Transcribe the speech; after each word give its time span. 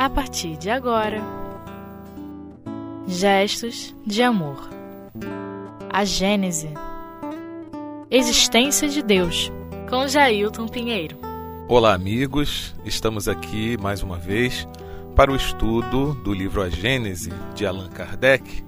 a 0.00 0.08
partir 0.08 0.56
de 0.56 0.70
agora. 0.70 1.20
Gestos 3.06 3.94
de 4.06 4.22
amor. 4.22 4.70
A 5.90 6.06
Gênese. 6.06 6.70
Existência 8.10 8.88
de 8.88 9.02
Deus, 9.02 9.52
com 9.90 10.08
Jailton 10.08 10.66
Pinheiro. 10.68 11.18
Olá, 11.68 11.92
amigos. 11.92 12.74
Estamos 12.82 13.28
aqui 13.28 13.76
mais 13.76 14.02
uma 14.02 14.16
vez 14.16 14.66
para 15.14 15.30
o 15.30 15.36
estudo 15.36 16.14
do 16.24 16.32
livro 16.32 16.62
A 16.62 16.70
Gênese 16.70 17.30
de 17.54 17.66
Allan 17.66 17.90
Kardec. 17.90 18.64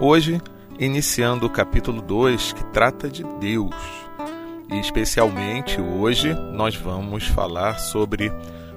Hoje, 0.00 0.40
iniciando 0.80 1.46
o 1.46 1.50
capítulo 1.50 2.02
2, 2.02 2.54
que 2.54 2.64
trata 2.72 3.08
de 3.08 3.22
Deus. 3.38 3.76
E 4.68 4.80
especialmente 4.80 5.80
hoje 5.80 6.34
nós 6.34 6.74
vamos 6.74 7.28
falar 7.28 7.78
sobre 7.78 8.32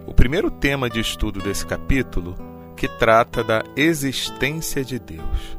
o 0.07 0.13
primeiro 0.13 0.51
tema 0.51 0.89
de 0.89 0.99
estudo 0.99 1.41
desse 1.41 1.65
capítulo, 1.65 2.35
que 2.77 2.87
trata 2.87 3.43
da 3.43 3.63
existência 3.75 4.83
de 4.83 4.99
Deus. 4.99 5.57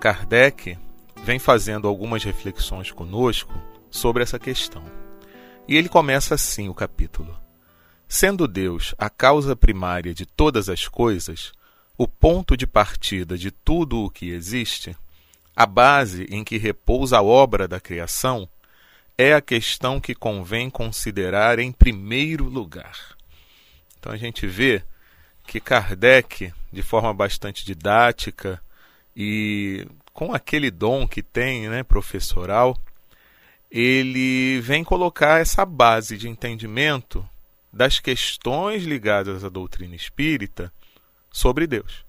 Kardec 0.00 0.76
vem 1.22 1.38
fazendo 1.38 1.86
algumas 1.86 2.24
reflexões 2.24 2.90
conosco 2.90 3.52
sobre 3.90 4.22
essa 4.22 4.38
questão. 4.38 4.82
E 5.68 5.76
ele 5.76 5.88
começa 5.88 6.34
assim 6.34 6.68
o 6.68 6.74
capítulo: 6.74 7.36
Sendo 8.08 8.48
Deus 8.48 8.94
a 8.98 9.08
causa 9.08 9.54
primária 9.54 10.12
de 10.12 10.26
todas 10.26 10.68
as 10.68 10.88
coisas, 10.88 11.52
o 11.96 12.08
ponto 12.08 12.56
de 12.56 12.66
partida 12.66 13.38
de 13.38 13.50
tudo 13.50 14.00
o 14.00 14.10
que 14.10 14.30
existe, 14.30 14.96
a 15.54 15.66
base 15.66 16.26
em 16.30 16.42
que 16.42 16.56
repousa 16.56 17.18
a 17.18 17.22
obra 17.22 17.68
da 17.68 17.78
criação, 17.78 18.48
é 19.16 19.34
a 19.34 19.40
questão 19.40 20.00
que 20.00 20.14
convém 20.14 20.70
considerar 20.70 21.58
em 21.58 21.70
primeiro 21.70 22.44
lugar. 22.44 23.16
Então 23.98 24.12
a 24.12 24.16
gente 24.16 24.46
vê 24.46 24.82
que 25.46 25.60
Kardec, 25.60 26.52
de 26.72 26.82
forma 26.82 27.12
bastante 27.12 27.64
didática 27.64 28.60
e 29.16 29.86
com 30.12 30.34
aquele 30.34 30.70
dom 30.70 31.06
que 31.06 31.22
tem, 31.22 31.68
né, 31.68 31.82
professoral, 31.82 32.76
ele 33.70 34.60
vem 34.60 34.84
colocar 34.84 35.40
essa 35.40 35.64
base 35.64 36.18
de 36.18 36.28
entendimento 36.28 37.26
das 37.72 37.98
questões 37.98 38.84
ligadas 38.84 39.44
à 39.44 39.48
doutrina 39.48 39.96
espírita 39.96 40.72
sobre 41.30 41.66
Deus. 41.66 42.04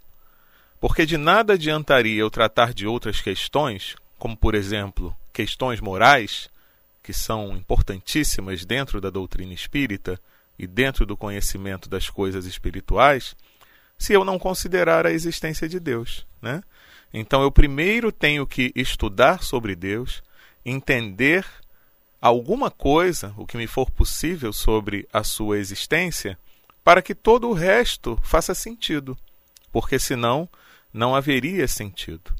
Porque 0.79 1.05
de 1.05 1.17
nada 1.17 1.53
adiantaria 1.53 2.19
eu 2.19 2.29
tratar 2.29 2.73
de 2.73 2.85
outras 2.85 3.21
questões, 3.21 3.95
como 4.19 4.35
por 4.35 4.55
exemplo, 4.55 5.15
questões 5.31 5.79
morais, 5.79 6.49
que 7.03 7.13
são 7.13 7.55
importantíssimas 7.57 8.63
dentro 8.63 9.01
da 9.01 9.09
doutrina 9.09 9.53
espírita 9.53 10.17
e 10.57 10.65
dentro 10.65 11.05
do 11.05 11.17
conhecimento 11.17 11.89
das 11.89 12.09
coisas 12.09 12.45
espirituais, 12.45 13.35
se 13.97 14.13
eu 14.13 14.23
não 14.23 14.39
considerar 14.39 15.05
a 15.05 15.11
existência 15.11 15.67
de 15.67 15.79
Deus, 15.79 16.25
né? 16.41 16.63
Então 17.13 17.43
eu 17.43 17.51
primeiro 17.51 18.11
tenho 18.11 18.47
que 18.47 18.71
estudar 18.75 19.43
sobre 19.43 19.75
Deus, 19.75 20.23
entender 20.65 21.45
alguma 22.21 22.71
coisa, 22.71 23.33
o 23.37 23.45
que 23.45 23.57
me 23.57 23.67
for 23.67 23.91
possível 23.91 24.53
sobre 24.53 25.07
a 25.11 25.23
sua 25.23 25.59
existência, 25.59 26.39
para 26.83 27.01
que 27.01 27.13
todo 27.13 27.49
o 27.49 27.53
resto 27.53 28.17
faça 28.23 28.55
sentido, 28.55 29.17
porque 29.71 29.99
senão 29.99 30.49
não 30.91 31.15
haveria 31.15 31.67
sentido. 31.67 32.33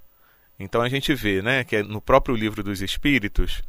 Então 0.57 0.81
a 0.81 0.89
gente 0.89 1.13
vê, 1.13 1.41
né, 1.41 1.63
que 1.63 1.77
é 1.77 1.83
no 1.83 1.99
próprio 2.01 2.35
livro 2.35 2.63
dos 2.63 2.81
Espíritos, 2.81 3.61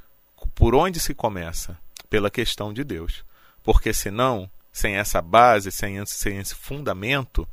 por 0.55 0.75
onde 0.75 1.01
se 1.01 1.15
começa? 1.15 1.79
Pela 2.09 2.31
questão 2.31 2.73
de 2.73 2.85
Deus. 2.85 3.25
Porque 3.63 3.93
senão, 3.93 4.51
sem 4.73 4.97
essa 4.97 5.21
base, 5.21 5.73
sem 5.73 5.97
esse, 5.97 6.15
sem 6.15 6.39
esse 6.39 6.55
fundamento, 6.55 7.49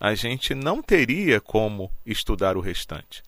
a 0.00 0.14
gente 0.14 0.54
não 0.54 0.82
teria 0.82 1.40
como 1.40 1.90
estudar 2.06 2.56
o 2.56 2.60
restante. 2.60 3.22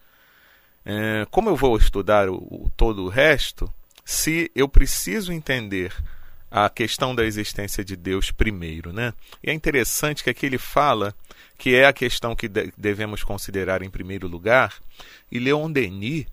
É, 0.85 1.27
como 1.31 1.51
eu 1.51 1.57
vou 1.57 1.77
estudar 1.77 2.29
o, 2.29 2.37
o, 2.37 2.71
todo 2.77 3.05
o 3.05 3.09
resto 3.09 3.73
se 4.05 4.51
eu 4.55 4.69
preciso 4.69 5.33
entender 5.33 5.95
a 6.51 6.69
questão 6.69 7.15
da 7.15 7.25
existência 7.25 7.85
de 7.85 7.95
Deus 7.95 8.31
primeiro, 8.33 8.93
né? 8.93 9.13
E 9.43 9.51
é 9.51 9.53
interessante 9.53 10.25
que 10.25 10.31
aqui 10.31 10.47
ele 10.47 10.59
fala 10.59 11.15
que 11.57 11.75
é 11.75 11.87
a 11.87 11.93
questão 11.93 12.35
que 12.35 12.49
devemos 12.49 13.23
considerar 13.23 13.83
em 13.83 13.91
primeiro 13.91 14.27
lugar, 14.27 14.75
e 15.31 15.39
Leon 15.39 15.71
Denis 15.71 16.27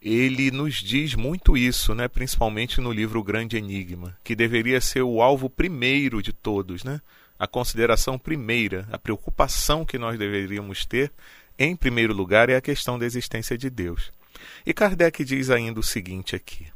ele 0.00 0.50
nos 0.50 0.76
diz 0.76 1.14
muito 1.14 1.56
isso, 1.56 1.94
né? 1.94 2.06
principalmente 2.06 2.80
no 2.80 2.92
livro 2.92 3.18
O 3.18 3.24
Grande 3.24 3.56
Enigma, 3.56 4.16
que 4.22 4.36
deveria 4.36 4.80
ser 4.80 5.02
o 5.02 5.20
alvo 5.20 5.50
primeiro 5.50 6.22
de 6.22 6.32
todos, 6.32 6.84
né? 6.84 7.00
a 7.38 7.46
consideração 7.46 8.18
primeira, 8.18 8.88
a 8.90 8.98
preocupação 8.98 9.84
que 9.84 9.98
nós 9.98 10.18
deveríamos 10.18 10.84
ter, 10.84 11.12
em 11.58 11.74
primeiro 11.76 12.12
lugar, 12.12 12.48
é 12.48 12.56
a 12.56 12.60
questão 12.60 12.98
da 12.98 13.06
existência 13.06 13.56
de 13.58 13.68
Deus. 13.68 14.12
E 14.64 14.72
Kardec 14.72 15.24
diz 15.24 15.50
ainda 15.50 15.80
o 15.80 15.82
seguinte 15.82 16.34
aqui: 16.36 16.66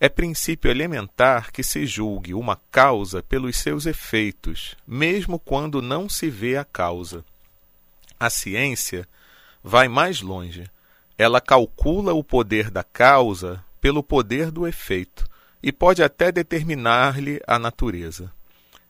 É 0.00 0.08
princípio 0.08 0.70
elementar 0.70 1.50
que 1.52 1.62
se 1.62 1.86
julgue 1.86 2.34
uma 2.34 2.60
causa 2.70 3.22
pelos 3.22 3.56
seus 3.58 3.86
efeitos, 3.86 4.76
mesmo 4.86 5.38
quando 5.38 5.82
não 5.82 6.08
se 6.08 6.30
vê 6.30 6.56
a 6.56 6.64
causa. 6.64 7.24
A 8.20 8.30
ciência 8.30 9.06
vai 9.62 9.86
mais 9.86 10.20
longe 10.20 10.64
ela 11.18 11.40
calcula 11.40 12.14
o 12.14 12.22
poder 12.22 12.70
da 12.70 12.84
causa 12.84 13.62
pelo 13.80 14.04
poder 14.04 14.52
do 14.52 14.68
efeito 14.68 15.28
e 15.60 15.72
pode 15.72 16.00
até 16.00 16.30
determinar-lhe 16.30 17.40
a 17.44 17.58
natureza. 17.58 18.32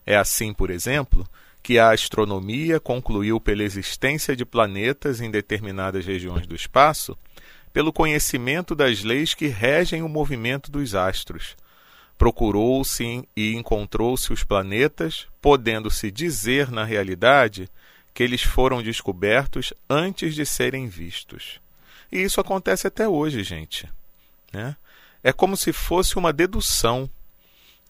É 0.04 0.14
assim, 0.14 0.52
por 0.52 0.68
exemplo, 0.68 1.26
que 1.62 1.78
a 1.78 1.90
astronomia 1.90 2.78
concluiu 2.78 3.40
pela 3.40 3.62
existência 3.62 4.36
de 4.36 4.44
planetas 4.44 5.22
em 5.22 5.30
determinadas 5.30 6.04
regiões 6.04 6.46
do 6.46 6.54
espaço, 6.54 7.16
pelo 7.72 7.92
conhecimento 7.92 8.74
das 8.74 9.02
leis 9.02 9.32
que 9.32 9.46
regem 9.46 10.02
o 10.02 10.08
movimento 10.08 10.70
dos 10.70 10.94
astros. 10.94 11.56
Procurou-se 12.18 13.26
e 13.36 13.54
encontrou-se 13.54 14.32
os 14.32 14.44
planetas, 14.44 15.26
podendo-se 15.40 16.10
dizer, 16.10 16.70
na 16.70 16.84
realidade, 16.84 17.70
que 18.12 18.22
eles 18.22 18.42
foram 18.42 18.82
descobertos 18.82 19.72
antes 19.88 20.34
de 20.34 20.44
serem 20.44 20.88
vistos. 20.88 21.60
E 22.10 22.22
isso 22.22 22.40
acontece 22.40 22.86
até 22.86 23.08
hoje, 23.08 23.42
gente. 23.42 23.88
Né? 24.52 24.76
É 25.22 25.32
como 25.32 25.56
se 25.56 25.72
fosse 25.72 26.16
uma 26.16 26.32
dedução. 26.32 27.10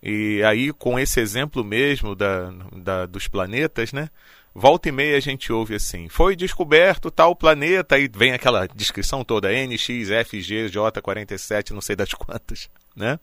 E 0.03 0.43
aí, 0.45 0.73
com 0.73 0.99
esse 0.99 1.21
exemplo 1.21 1.65
mesmo 1.65 2.15
da, 2.15 2.51
da, 2.73 3.07
dos 3.07 3.27
planetas, 3.27 3.93
né? 3.93 4.09
Volta 4.55 4.89
e 4.89 4.93
meia 4.93 5.17
a 5.17 5.21
gente 5.21 5.53
ouve 5.53 5.75
assim: 5.75 6.09
foi 6.09 6.35
descoberto 6.35 7.11
tal 7.11 7.35
planeta, 7.35 7.95
aí 7.95 8.09
vem 8.13 8.33
aquela 8.33 8.67
descrição 8.67 9.25
toda: 9.25 9.51
NX, 9.53 10.09
FG, 10.27 10.71
J47, 10.71 11.71
não 11.71 11.81
sei 11.81 11.95
das 11.95 12.13
quantas. 12.15 12.69
Né? 12.95 13.19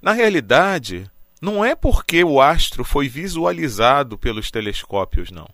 Na 0.00 0.12
realidade, 0.12 1.10
não 1.40 1.64
é 1.64 1.74
porque 1.74 2.24
o 2.24 2.40
astro 2.40 2.84
foi 2.84 3.08
visualizado 3.08 4.18
pelos 4.18 4.50
telescópios, 4.50 5.30
não. 5.30 5.48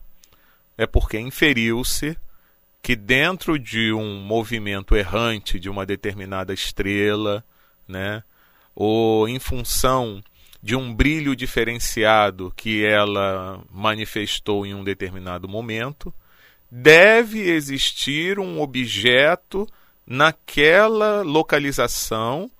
É 0.76 0.86
porque 0.86 1.18
inferiu-se 1.18 2.16
que 2.84 2.94
dentro 2.94 3.58
de 3.58 3.94
um 3.94 4.20
movimento 4.20 4.94
errante 4.94 5.58
de 5.58 5.70
uma 5.70 5.86
determinada 5.86 6.52
estrela, 6.52 7.42
né, 7.88 8.22
ou 8.74 9.26
em 9.26 9.38
função 9.38 10.22
de 10.62 10.76
um 10.76 10.94
brilho 10.94 11.34
diferenciado 11.34 12.52
que 12.54 12.84
ela 12.84 13.64
manifestou 13.72 14.66
em 14.66 14.74
um 14.74 14.84
determinado 14.84 15.48
momento, 15.48 16.12
deve 16.70 17.48
existir 17.48 18.38
um 18.38 18.60
objeto 18.60 19.66
naquela 20.06 21.22
localização 21.22 22.50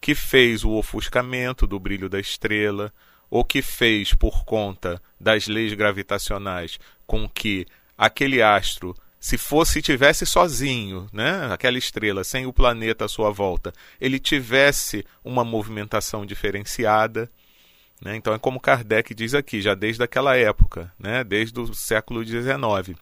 que 0.00 0.14
fez 0.14 0.64
o 0.64 0.70
ofuscamento 0.70 1.66
do 1.66 1.78
brilho 1.78 2.08
da 2.08 2.18
estrela, 2.18 2.90
ou 3.28 3.44
que 3.44 3.60
fez 3.60 4.14
por 4.14 4.42
conta 4.46 5.02
das 5.20 5.46
leis 5.46 5.74
gravitacionais 5.74 6.78
com 7.06 7.28
que 7.28 7.66
aquele 7.98 8.40
astro 8.40 8.96
se 9.18 9.38
fosse 9.38 9.82
tivesse 9.82 10.24
sozinho, 10.26 11.08
né, 11.12 11.52
aquela 11.52 11.78
estrela 11.78 12.22
sem 12.22 12.46
o 12.46 12.52
planeta 12.52 13.06
à 13.06 13.08
sua 13.08 13.30
volta, 13.30 13.72
ele 14.00 14.18
tivesse 14.18 15.04
uma 15.24 15.44
movimentação 15.44 16.24
diferenciada, 16.24 17.30
né? 18.00 18.14
Então 18.14 18.34
é 18.34 18.38
como 18.38 18.60
Kardec 18.60 19.14
diz 19.14 19.34
aqui, 19.34 19.60
já 19.60 19.74
desde 19.74 20.02
aquela 20.02 20.36
época, 20.36 20.92
né, 20.98 21.24
desde 21.24 21.58
o 21.58 21.74
século 21.74 22.24
XIX. 22.24 22.98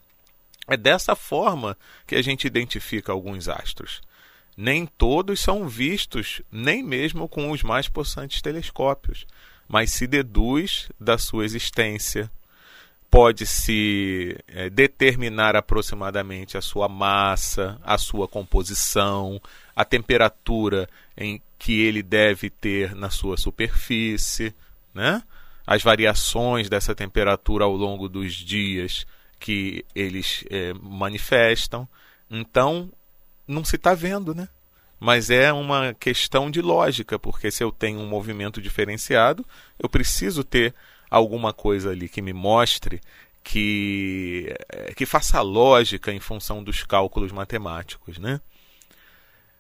É 0.66 0.76
dessa 0.76 1.14
forma 1.14 1.76
que 2.06 2.14
a 2.14 2.22
gente 2.22 2.46
identifica 2.46 3.12
alguns 3.12 3.49
astros. 3.49 4.00
Nem 4.56 4.87
todos 4.87 5.40
são 5.40 5.69
vistos, 5.69 6.40
nem 6.50 6.82
mesmo 6.82 7.28
com 7.28 7.50
os 7.50 7.62
mais 7.62 7.88
possantes 7.88 8.40
telescópios, 8.40 9.26
mas 9.69 9.90
se 9.90 10.06
deduz 10.06 10.88
da 10.99 11.19
sua 11.19 11.44
existência, 11.44 12.31
pode-se 13.14 14.37
é, 14.49 14.69
determinar 14.69 15.55
aproximadamente 15.55 16.58
a 16.58 16.61
sua 16.61 16.88
massa, 16.88 17.78
a 17.84 17.96
sua 17.96 18.26
composição, 18.26 19.40
a 19.76 19.84
temperatura 19.84 20.88
em 21.16 21.40
que 21.56 21.81
ele 21.81 22.02
deve 22.02 22.50
ter 22.50 22.93
na 22.93 23.11
sua 23.11 23.37
superfície, 23.37 24.52
né? 24.93 25.22
as 25.64 25.81
variações 25.81 26.69
dessa 26.69 26.93
temperatura 26.93 27.64
ao 27.64 27.76
longo 27.76 28.08
dos 28.08 28.34
dias 28.34 29.06
que 29.38 29.87
eles 29.94 30.44
é, 30.50 30.75
manifestam. 30.82 31.88
Então, 32.28 32.90
não 33.46 33.64
se 33.64 33.76
está 33.76 33.94
vendo, 33.94 34.34
né? 34.34 34.49
Mas 34.99 35.31
é 35.31 35.52
uma 35.52 35.94
questão 35.94 36.50
de 36.50 36.61
lógica, 36.61 37.16
porque 37.16 37.49
se 37.52 37.62
eu 37.62 37.70
tenho 37.70 38.00
um 38.00 38.08
movimento 38.08 38.61
diferenciado, 38.61 39.46
eu 39.78 39.88
preciso 39.88 40.43
ter 40.43 40.75
alguma 41.16 41.52
coisa 41.52 41.90
ali 41.90 42.08
que 42.08 42.20
me 42.20 42.32
mostre 42.32 43.00
que, 43.43 44.52
é, 44.69 44.93
que 44.94 45.06
faça 45.06 45.40
lógica 45.40 46.12
em 46.12 46.19
função 46.19 46.62
dos 46.62 46.82
cálculos 46.82 47.31
matemáticos, 47.31 48.19
né? 48.19 48.40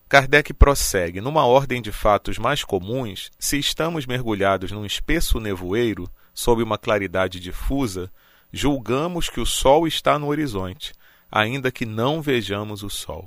Kardec 0.08 0.52
prossegue: 0.52 1.20
numa 1.20 1.46
ordem 1.46 1.80
de 1.80 1.92
fatos 1.92 2.38
mais 2.38 2.64
comuns, 2.64 3.30
se 3.38 3.58
estamos 3.58 4.04
mergulhados 4.04 4.72
num 4.72 4.84
espesso 4.84 5.38
nevoeiro, 5.38 6.10
sob 6.32 6.62
uma 6.62 6.76
claridade 6.76 7.38
difusa, 7.38 8.10
julgamos 8.52 9.28
que 9.28 9.40
o 9.40 9.46
sol 9.46 9.86
está 9.86 10.18
no 10.18 10.28
horizonte, 10.28 10.92
ainda 11.30 11.70
que 11.70 11.86
não 11.86 12.20
vejamos 12.20 12.82
o 12.82 12.90
sol. 12.90 13.26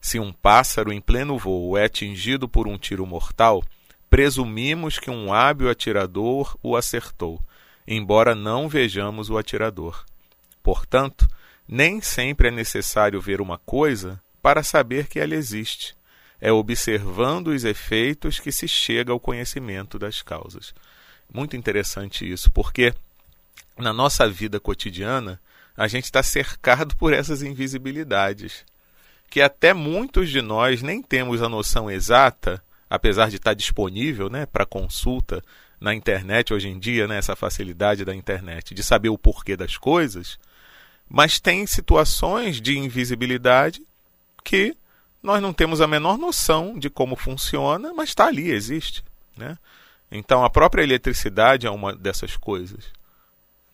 Se 0.00 0.18
um 0.20 0.32
pássaro 0.32 0.92
em 0.92 1.00
pleno 1.00 1.36
voo 1.36 1.76
é 1.76 1.84
atingido 1.84 2.48
por 2.48 2.68
um 2.68 2.78
tiro 2.78 3.04
mortal, 3.04 3.62
presumimos 4.10 4.98
que 4.98 5.08
um 5.08 5.32
hábil 5.32 5.70
atirador 5.70 6.58
o 6.60 6.76
acertou, 6.76 7.40
embora 7.86 8.34
não 8.34 8.68
vejamos 8.68 9.30
o 9.30 9.38
atirador. 9.38 10.04
Portanto, 10.62 11.28
nem 11.66 12.00
sempre 12.00 12.48
é 12.48 12.50
necessário 12.50 13.20
ver 13.20 13.40
uma 13.40 13.56
coisa 13.58 14.20
para 14.42 14.64
saber 14.64 15.06
que 15.06 15.20
ela 15.20 15.36
existe. 15.36 15.94
É 16.40 16.50
observando 16.50 17.48
os 17.48 17.64
efeitos 17.64 18.40
que 18.40 18.50
se 18.50 18.66
chega 18.66 19.12
ao 19.12 19.20
conhecimento 19.20 19.98
das 19.98 20.20
causas. 20.20 20.74
Muito 21.32 21.56
interessante 21.56 22.28
isso, 22.28 22.50
porque 22.50 22.92
na 23.78 23.92
nossa 23.92 24.28
vida 24.28 24.58
cotidiana 24.58 25.40
a 25.76 25.86
gente 25.86 26.04
está 26.04 26.22
cercado 26.22 26.96
por 26.96 27.12
essas 27.12 27.42
invisibilidades, 27.42 28.64
que 29.30 29.40
até 29.40 29.72
muitos 29.72 30.28
de 30.28 30.42
nós 30.42 30.82
nem 30.82 31.00
temos 31.00 31.40
a 31.40 31.48
noção 31.48 31.88
exata, 31.88 32.62
apesar 32.90 33.30
de 33.30 33.36
estar 33.36 33.54
disponível 33.54 34.28
né, 34.28 34.44
para 34.44 34.66
consulta 34.66 35.42
na 35.80 35.94
internet 35.94 36.52
hoje 36.52 36.68
em 36.68 36.78
dia, 36.78 37.06
né, 37.06 37.16
essa 37.16 37.36
facilidade 37.36 38.04
da 38.04 38.14
internet, 38.14 38.74
de 38.74 38.82
saber 38.82 39.08
o 39.08 39.16
porquê 39.16 39.56
das 39.56 39.76
coisas, 39.76 40.38
mas 41.08 41.38
tem 41.38 41.66
situações 41.66 42.60
de 42.60 42.76
invisibilidade 42.76 43.80
que 44.44 44.76
nós 45.22 45.40
não 45.40 45.52
temos 45.52 45.80
a 45.80 45.86
menor 45.86 46.18
noção 46.18 46.78
de 46.78 46.90
como 46.90 47.14
funciona, 47.14 47.94
mas 47.94 48.10
está 48.10 48.26
ali, 48.26 48.50
existe. 48.50 49.04
Né? 49.36 49.56
Então, 50.10 50.44
a 50.44 50.50
própria 50.50 50.82
eletricidade 50.82 51.66
é 51.66 51.70
uma 51.70 51.94
dessas 51.94 52.36
coisas. 52.36 52.86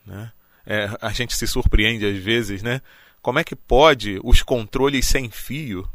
Né? 0.04 0.30
É, 0.66 0.90
a 1.00 1.10
gente 1.12 1.34
se 1.34 1.46
surpreende 1.46 2.04
às 2.04 2.18
vezes, 2.18 2.62
né? 2.62 2.80
Como 3.22 3.38
é 3.38 3.44
que 3.44 3.56
pode 3.56 4.20
os 4.22 4.42
controles 4.42 5.06
sem 5.06 5.30
fio? 5.30 5.88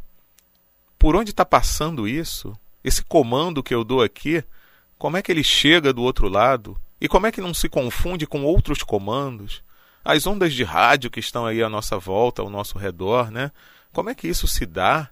Por 0.98 1.16
onde 1.16 1.32
está 1.32 1.46
passando 1.46 2.08
isso? 2.08 2.58
Esse 2.84 3.04
comando 3.04 3.64
que 3.64 3.74
eu 3.74 3.84
dou 3.84 4.02
aqui, 4.02 4.44
como 4.98 5.18
é 5.18 5.22
que 5.22 5.32
ele 5.32 5.44
chega 5.44 5.94
do 5.94 6.02
outro 6.02 6.28
lado? 6.28 6.80
E 7.00 7.08
como 7.08 7.26
é 7.28 7.32
que 7.32 7.42
não 7.42 7.54
se 7.54 7.68
confunde 7.68 8.28
com 8.28 8.44
outros 8.44 8.84
comandos? 8.84 9.64
As 10.04 10.26
ondas 10.26 10.54
de 10.54 10.64
rádio 10.64 11.10
que 11.10 11.20
estão 11.20 11.46
aí 11.46 11.62
à 11.62 11.70
nossa 11.70 11.98
volta, 11.98 12.42
ao 12.42 12.50
nosso 12.50 12.78
redor, 12.78 13.32
né? 13.32 13.52
Como 13.92 14.10
é 14.10 14.16
que 14.16 14.28
isso 14.28 14.48
se 14.48 14.66
dá? 14.66 15.10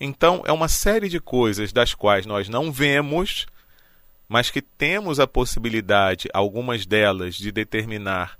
Então, 0.00 0.42
é 0.46 0.52
uma 0.52 0.68
série 0.68 1.08
de 1.08 1.20
coisas 1.20 1.72
das 1.72 1.94
quais 1.94 2.26
nós 2.26 2.48
não 2.48 2.70
vemos, 2.70 3.46
mas 4.28 4.50
que 4.50 4.60
temos 4.60 5.18
a 5.18 5.26
possibilidade, 5.26 6.28
algumas 6.32 6.84
delas, 6.84 7.34
de 7.36 7.50
determinar 7.50 8.36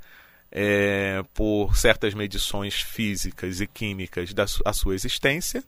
é, 0.51 1.25
por 1.35 1.77
certas 1.77 2.15
medições 2.15 2.75
físicas 2.81 3.61
e 3.61 3.67
químicas 3.67 4.33
da 4.33 4.47
a 4.65 4.73
sua 4.73 4.95
existência, 4.95 5.65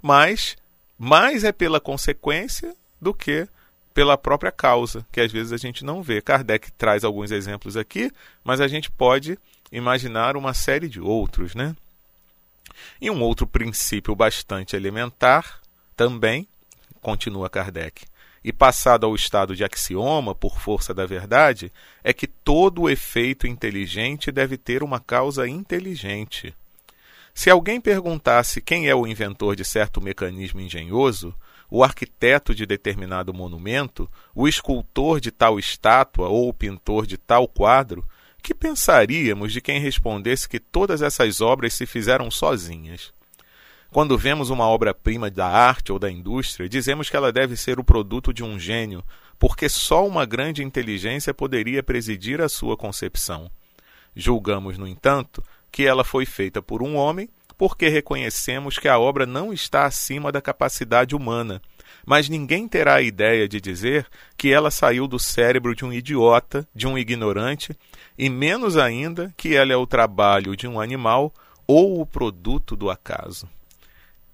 mas 0.00 0.56
mais 0.98 1.44
é 1.44 1.52
pela 1.52 1.80
consequência 1.80 2.74
do 3.00 3.14
que 3.14 3.48
pela 3.94 4.18
própria 4.18 4.52
causa, 4.52 5.06
que 5.10 5.20
às 5.20 5.32
vezes 5.32 5.52
a 5.52 5.56
gente 5.56 5.84
não 5.84 6.02
vê. 6.02 6.20
Kardec 6.20 6.70
traz 6.72 7.04
alguns 7.04 7.30
exemplos 7.30 7.76
aqui, 7.76 8.12
mas 8.44 8.60
a 8.60 8.68
gente 8.68 8.90
pode 8.90 9.38
imaginar 9.72 10.36
uma 10.36 10.54
série 10.54 10.88
de 10.88 11.00
outros, 11.00 11.54
né? 11.54 11.74
E 13.00 13.10
um 13.10 13.22
outro 13.22 13.46
princípio 13.46 14.14
bastante 14.14 14.76
elementar 14.76 15.60
também, 15.96 16.46
continua 17.00 17.50
Kardec, 17.50 18.06
e 18.42 18.52
passado 18.52 19.04
ao 19.04 19.14
estado 19.14 19.54
de 19.54 19.64
axioma 19.64 20.34
por 20.34 20.60
força 20.60 20.94
da 20.94 21.04
verdade, 21.04 21.72
é 22.04 22.12
que 22.12 22.26
todo 22.26 22.88
efeito 22.88 23.46
inteligente 23.46 24.30
deve 24.30 24.56
ter 24.56 24.82
uma 24.82 25.00
causa 25.00 25.48
inteligente. 25.48 26.54
Se 27.38 27.50
alguém 27.50 27.80
perguntasse 27.80 28.60
quem 28.60 28.88
é 28.88 28.94
o 28.96 29.06
inventor 29.06 29.54
de 29.54 29.64
certo 29.64 30.00
mecanismo 30.00 30.60
engenhoso, 30.60 31.32
o 31.70 31.84
arquiteto 31.84 32.52
de 32.52 32.66
determinado 32.66 33.32
monumento, 33.32 34.10
o 34.34 34.48
escultor 34.48 35.20
de 35.20 35.30
tal 35.30 35.56
estátua 35.56 36.26
ou 36.26 36.48
o 36.48 36.52
pintor 36.52 37.06
de 37.06 37.16
tal 37.16 37.46
quadro, 37.46 38.04
que 38.42 38.52
pensaríamos 38.52 39.52
de 39.52 39.60
quem 39.60 39.78
respondesse 39.78 40.48
que 40.48 40.58
todas 40.58 41.00
essas 41.00 41.40
obras 41.40 41.74
se 41.74 41.86
fizeram 41.86 42.28
sozinhas? 42.28 43.12
Quando 43.92 44.18
vemos 44.18 44.50
uma 44.50 44.66
obra-prima 44.66 45.30
da 45.30 45.46
arte 45.46 45.92
ou 45.92 45.98
da 46.00 46.10
indústria, 46.10 46.68
dizemos 46.68 47.08
que 47.08 47.16
ela 47.16 47.30
deve 47.30 47.56
ser 47.56 47.78
o 47.78 47.84
produto 47.84 48.34
de 48.34 48.42
um 48.42 48.58
gênio, 48.58 49.04
porque 49.38 49.68
só 49.68 50.04
uma 50.04 50.26
grande 50.26 50.64
inteligência 50.64 51.32
poderia 51.32 51.84
presidir 51.84 52.40
a 52.40 52.48
sua 52.48 52.76
concepção. 52.76 53.48
Julgamos, 54.16 54.76
no 54.76 54.88
entanto, 54.88 55.40
que 55.70 55.86
ela 55.86 56.04
foi 56.04 56.26
feita 56.26 56.60
por 56.60 56.82
um 56.82 56.96
homem, 56.96 57.28
porque 57.56 57.88
reconhecemos 57.88 58.78
que 58.78 58.88
a 58.88 58.98
obra 58.98 59.26
não 59.26 59.52
está 59.52 59.84
acima 59.84 60.30
da 60.30 60.40
capacidade 60.40 61.14
humana 61.14 61.60
mas 62.08 62.26
ninguém 62.26 62.66
terá 62.66 62.94
a 62.94 63.02
ideia 63.02 63.46
de 63.46 63.60
dizer 63.60 64.06
que 64.34 64.50
ela 64.50 64.70
saiu 64.70 65.06
do 65.06 65.18
cérebro 65.18 65.74
de 65.74 65.84
um 65.84 65.92
idiota, 65.92 66.66
de 66.74 66.86
um 66.86 66.96
ignorante, 66.96 67.76
e 68.16 68.30
menos 68.30 68.78
ainda 68.78 69.30
que 69.36 69.54
ela 69.54 69.74
é 69.74 69.76
o 69.76 69.86
trabalho 69.86 70.56
de 70.56 70.66
um 70.66 70.80
animal 70.80 71.30
ou 71.66 72.00
o 72.00 72.06
produto 72.06 72.74
do 72.74 72.88
acaso. 72.88 73.46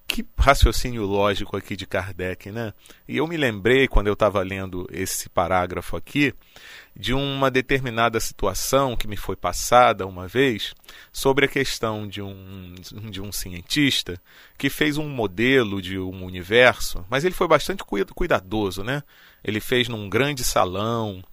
Que 0.07 0.25
raciocínio 0.37 1.03
lógico 1.03 1.57
aqui 1.57 1.75
de 1.75 1.87
Kardec, 1.87 2.51
né? 2.51 2.73
E 3.07 3.17
eu 3.17 3.27
me 3.27 3.35
lembrei, 3.35 3.87
quando 3.87 4.07
eu 4.07 4.13
estava 4.13 4.41
lendo 4.43 4.87
esse 4.91 5.27
parágrafo 5.29 5.97
aqui, 5.97 6.33
de 6.95 7.13
uma 7.13 7.51
determinada 7.51 8.19
situação 8.19 8.95
que 8.95 9.07
me 9.07 9.17
foi 9.17 9.35
passada 9.35 10.05
uma 10.07 10.27
vez 10.27 10.73
sobre 11.11 11.45
a 11.45 11.49
questão 11.49 12.07
de 12.07 12.21
um, 12.21 12.75
de 13.09 13.19
um 13.19 13.31
cientista 13.31 14.21
que 14.57 14.69
fez 14.69 14.97
um 14.97 15.09
modelo 15.09 15.81
de 15.81 15.97
um 15.99 16.23
universo, 16.23 17.03
mas 17.09 17.25
ele 17.25 17.35
foi 17.35 17.47
bastante 17.47 17.83
cuidadoso, 17.83 18.83
né? 18.83 19.03
Ele 19.43 19.59
fez 19.59 19.89
num 19.89 20.07
grande 20.07 20.43
salão 20.43 21.23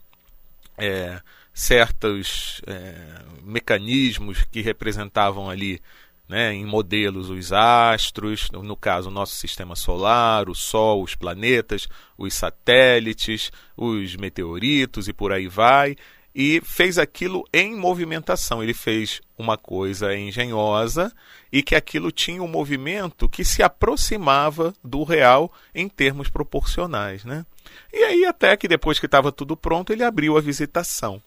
é, 0.76 1.20
certos 1.52 2.60
é, 2.66 3.22
mecanismos 3.42 4.44
que 4.50 4.62
representavam 4.62 5.48
ali 5.48 5.80
né, 6.28 6.52
em 6.52 6.64
modelos 6.64 7.28
os 7.28 7.52
astros, 7.52 8.50
no 8.50 8.76
caso 8.76 9.08
o 9.08 9.12
nosso 9.12 9.34
sistema 9.36 9.76
solar, 9.76 10.48
o 10.48 10.54
Sol, 10.54 11.02
os 11.02 11.14
planetas, 11.14 11.88
os 12.16 12.34
satélites, 12.34 13.50
os 13.76 14.16
meteoritos 14.16 15.08
e 15.08 15.12
por 15.12 15.32
aí 15.32 15.48
vai, 15.48 15.96
e 16.34 16.60
fez 16.64 16.98
aquilo 16.98 17.44
em 17.52 17.76
movimentação. 17.76 18.62
Ele 18.62 18.74
fez 18.74 19.20
uma 19.36 19.58
coisa 19.58 20.16
engenhosa 20.16 21.12
e 21.52 21.62
que 21.62 21.74
aquilo 21.74 22.10
tinha 22.10 22.42
um 22.42 22.48
movimento 22.48 23.28
que 23.28 23.44
se 23.44 23.62
aproximava 23.62 24.72
do 24.82 25.04
real 25.04 25.52
em 25.74 25.88
termos 25.88 26.30
proporcionais. 26.30 27.24
Né? 27.24 27.44
E 27.92 28.04
aí, 28.04 28.24
até 28.24 28.56
que 28.56 28.66
depois 28.66 28.98
que 28.98 29.06
estava 29.06 29.30
tudo 29.30 29.56
pronto, 29.56 29.92
ele 29.92 30.02
abriu 30.02 30.36
a 30.36 30.40
visitação. 30.40 31.22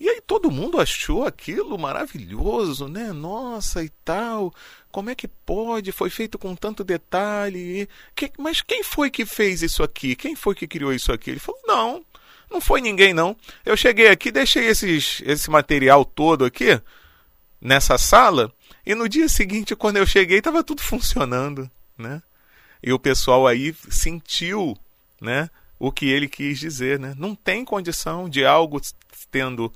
E 0.00 0.08
aí 0.08 0.22
todo 0.26 0.50
mundo 0.50 0.80
achou 0.80 1.26
aquilo 1.26 1.78
maravilhoso, 1.78 2.88
né? 2.88 3.12
Nossa 3.12 3.84
e 3.84 3.90
tal. 4.02 4.50
Como 4.90 5.10
é 5.10 5.14
que 5.14 5.28
pode? 5.28 5.92
Foi 5.92 6.08
feito 6.08 6.38
com 6.38 6.56
tanto 6.56 6.82
detalhe. 6.82 7.86
Que, 8.14 8.32
mas 8.38 8.62
quem 8.62 8.82
foi 8.82 9.10
que 9.10 9.26
fez 9.26 9.60
isso 9.60 9.82
aqui? 9.82 10.16
Quem 10.16 10.34
foi 10.34 10.54
que 10.54 10.66
criou 10.66 10.94
isso 10.94 11.12
aqui? 11.12 11.30
Ele 11.30 11.38
falou: 11.38 11.60
não, 11.66 12.04
não 12.50 12.62
foi 12.62 12.80
ninguém 12.80 13.12
não. 13.12 13.36
Eu 13.62 13.76
cheguei 13.76 14.08
aqui, 14.08 14.32
deixei 14.32 14.64
esses, 14.68 15.22
esse 15.26 15.50
material 15.50 16.02
todo 16.02 16.46
aqui 16.46 16.80
nessa 17.60 17.98
sala 17.98 18.50
e 18.84 18.94
no 18.94 19.08
dia 19.08 19.28
seguinte, 19.28 19.76
quando 19.76 19.98
eu 19.98 20.06
cheguei, 20.06 20.38
estava 20.38 20.64
tudo 20.64 20.80
funcionando, 20.82 21.70
né? 21.96 22.22
E 22.82 22.92
o 22.92 22.98
pessoal 22.98 23.46
aí 23.46 23.74
sentiu, 23.90 24.76
né? 25.20 25.50
O 25.80 25.90
que 25.90 26.08
ele 26.08 26.28
quis 26.28 26.60
dizer. 26.60 26.98
Né? 27.00 27.14
Não 27.16 27.34
tem 27.34 27.64
condição 27.64 28.28
de 28.28 28.44
algo 28.44 28.80
tendo 29.30 29.72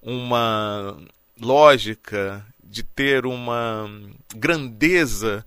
uma 0.00 0.96
lógica, 1.38 2.46
de 2.62 2.84
ter 2.84 3.26
uma 3.26 3.90
grandeza 4.34 5.44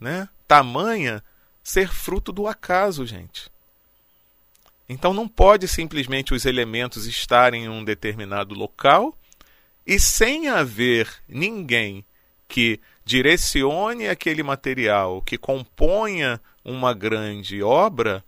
né? 0.00 0.28
tamanha, 0.48 1.22
ser 1.62 1.88
fruto 1.88 2.32
do 2.32 2.48
acaso, 2.48 3.06
gente. 3.06 3.52
Então 4.88 5.12
não 5.12 5.28
pode 5.28 5.68
simplesmente 5.68 6.34
os 6.34 6.44
elementos 6.44 7.06
estarem 7.06 7.64
em 7.64 7.68
um 7.68 7.84
determinado 7.84 8.54
local 8.54 9.16
e 9.86 9.98
sem 9.98 10.48
haver 10.48 11.08
ninguém 11.28 12.04
que 12.48 12.80
direcione 13.04 14.08
aquele 14.08 14.42
material, 14.42 15.22
que 15.22 15.38
componha 15.38 16.40
uma 16.64 16.92
grande 16.92 17.62
obra, 17.62 18.22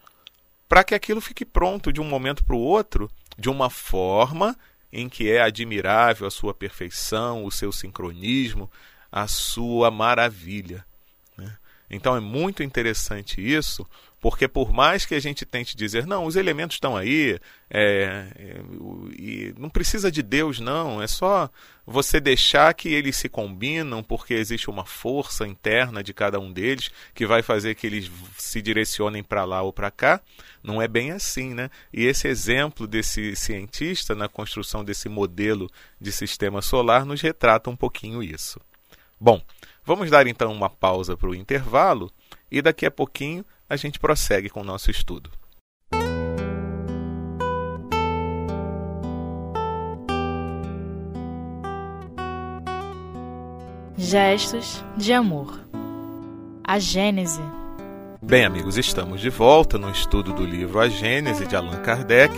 para 0.69 0.85
que 0.85 0.95
aquilo 0.95 1.21
fique 1.21 1.45
pronto 1.45 1.93
de 1.93 2.01
um 2.01 2.05
momento 2.05 2.45
para 2.45 2.57
o 2.57 2.61
outro, 2.61 3.11
de 3.39 3.49
uma 3.49 3.71
forma 3.71 4.57
em 4.93 5.09
que 5.09 5.31
é 5.31 5.43
admirável 5.43 6.27
a 6.27 6.31
sua 6.31 6.55
perfeição, 6.55 7.45
o 7.45 7.51
seu 7.51 7.73
sincronismo, 7.73 8.71
a 9.11 9.27
sua 9.27 9.91
maravilha. 9.91 10.85
Né? 11.37 11.57
Então 11.91 12.17
é 12.17 12.21
muito 12.21 12.63
interessante 12.63 13.41
isso, 13.41 13.87
porque 14.25 14.49
por 14.49 14.73
mais 14.73 15.05
que 15.05 15.15
a 15.15 15.21
gente 15.21 15.45
tente 15.45 15.77
dizer, 15.77 16.07
não, 16.07 16.25
os 16.25 16.35
elementos 16.35 16.77
estão 16.77 16.97
aí, 16.97 17.39
é, 17.69 18.27
é, 18.35 19.53
não 19.59 19.69
precisa 19.69 20.11
de 20.11 20.23
Deus, 20.23 20.61
não, 20.61 21.03
é 21.03 21.07
só 21.07 21.51
você 21.85 22.19
deixar 22.19 22.73
que 22.73 22.89
eles 22.89 23.17
se 23.17 23.29
combinam, 23.29 24.03
porque 24.03 24.33
existe 24.33 24.71
uma 24.71 24.87
força 24.87 25.47
interna 25.47 26.03
de 26.03 26.15
cada 26.15 26.41
um 26.41 26.51
deles 26.51 26.91
que 27.13 27.27
vai 27.27 27.43
fazer 27.43 27.75
que 27.75 27.87
eles 27.87 28.11
se 28.39 28.63
direcionem 28.63 29.23
para 29.23 29.45
lá 29.45 29.61
ou 29.61 29.75
para 29.75 29.91
cá. 29.91 30.23
Não 30.63 30.81
é 30.81 30.89
bem 30.89 31.11
assim, 31.11 31.53
né? 31.53 31.69
E 31.93 32.07
esse 32.07 32.27
exemplo 32.27 32.87
desse 32.87 33.37
cientista 33.37 34.15
na 34.15 34.27
construção 34.27 34.83
desse 34.83 35.07
modelo 35.07 35.71
de 36.01 36.11
sistema 36.11 36.63
solar 36.63 37.05
nos 37.05 37.21
retrata 37.21 37.69
um 37.69 37.77
pouquinho 37.77 38.23
isso. 38.23 38.59
Bom, 39.21 39.43
vamos 39.85 40.11
dar 40.11 40.27
então 40.27 40.51
uma 40.51 40.71
pausa 40.71 41.15
para 41.15 41.29
o 41.29 41.35
intervalo 41.35 42.11
e 42.51 42.63
daqui 42.63 42.87
a 42.87 42.91
pouquinho 42.91 43.45
a 43.75 43.77
gente 43.77 43.99
prossegue 43.99 44.49
com 44.49 44.61
o 44.61 44.65
nosso 44.65 44.91
estudo. 44.91 45.31
Gestos 53.97 54.85
de 54.97 55.13
amor. 55.13 55.61
A 56.63 56.79
Gênese. 56.79 57.43
Bem, 58.23 58.45
amigos, 58.45 58.79
estamos 58.79 59.21
de 59.21 59.29
volta 59.29 59.77
no 59.77 59.91
estudo 59.91 60.33
do 60.33 60.45
livro 60.45 60.81
A 60.81 60.89
Gênese 60.89 61.47
de 61.47 61.55
Allan 61.55 61.83
Kardec. 61.83 62.35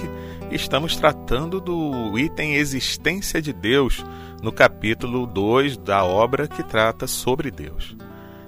Estamos 0.50 0.96
tratando 0.96 1.60
do 1.60 2.18
item 2.18 2.54
Existência 2.54 3.40
de 3.42 3.52
Deus, 3.52 4.04
no 4.42 4.50
capítulo 4.50 5.26
2 5.26 5.76
da 5.76 6.04
obra 6.04 6.48
que 6.48 6.62
trata 6.62 7.06
sobre 7.06 7.50
Deus. 7.50 7.96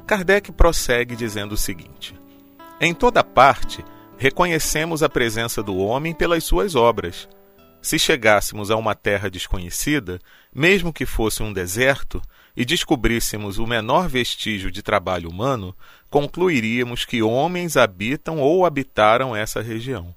Kardec 0.06 0.50
prossegue 0.52 1.14
dizendo 1.14 1.52
o 1.52 1.56
seguinte: 1.58 2.17
em 2.80 2.94
toda 2.94 3.24
parte, 3.24 3.84
reconhecemos 4.16 5.02
a 5.02 5.08
presença 5.08 5.62
do 5.62 5.76
homem 5.76 6.14
pelas 6.14 6.44
suas 6.44 6.74
obras. 6.74 7.28
Se 7.82 7.98
chegássemos 7.98 8.70
a 8.70 8.76
uma 8.76 8.94
terra 8.94 9.28
desconhecida, 9.28 10.20
mesmo 10.54 10.92
que 10.92 11.06
fosse 11.06 11.42
um 11.42 11.52
deserto, 11.52 12.22
e 12.56 12.64
descobríssemos 12.64 13.58
o 13.58 13.66
menor 13.66 14.08
vestígio 14.08 14.70
de 14.70 14.82
trabalho 14.82 15.28
humano, 15.28 15.76
concluiríamos 16.10 17.04
que 17.04 17.22
homens 17.22 17.76
habitam 17.76 18.38
ou 18.38 18.66
habitaram 18.66 19.34
essa 19.34 19.60
região. 19.60 20.14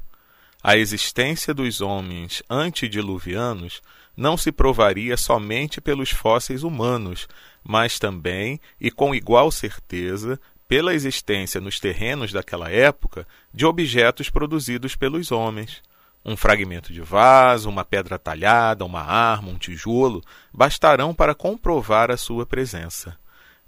A 0.64 0.78
existência 0.78 1.54
dos 1.54 1.82
homens 1.82 2.44
antediluvianos 2.50 3.82
não 4.16 4.38
se 4.38 4.52
provaria 4.52 5.18
somente 5.18 5.82
pelos 5.82 6.12
fósseis 6.12 6.64
humanos, 6.64 7.28
mas 7.64 7.98
também, 7.98 8.60
e 8.80 8.92
com 8.92 9.16
igual 9.16 9.52
certeza, 9.52 10.40
pela 10.72 10.94
existência 10.94 11.60
nos 11.60 11.82
terrenos 11.82 12.32
daquela 12.32 12.70
época 12.72 13.28
de 13.54 13.66
objetos 13.66 14.30
produzidos 14.30 14.96
pelos 14.96 15.30
homens. 15.30 15.84
Um 16.24 16.38
fragmento 16.38 16.94
de 16.94 17.02
vaso, 17.02 17.68
uma 17.68 17.84
pedra 17.84 18.18
talhada, 18.18 18.86
uma 18.86 19.02
arma, 19.02 19.50
um 19.50 19.58
tijolo 19.58 20.24
bastarão 20.50 21.14
para 21.14 21.36
comprovar 21.36 22.10
a 22.10 22.16
sua 22.16 22.46
presença. 22.46 23.18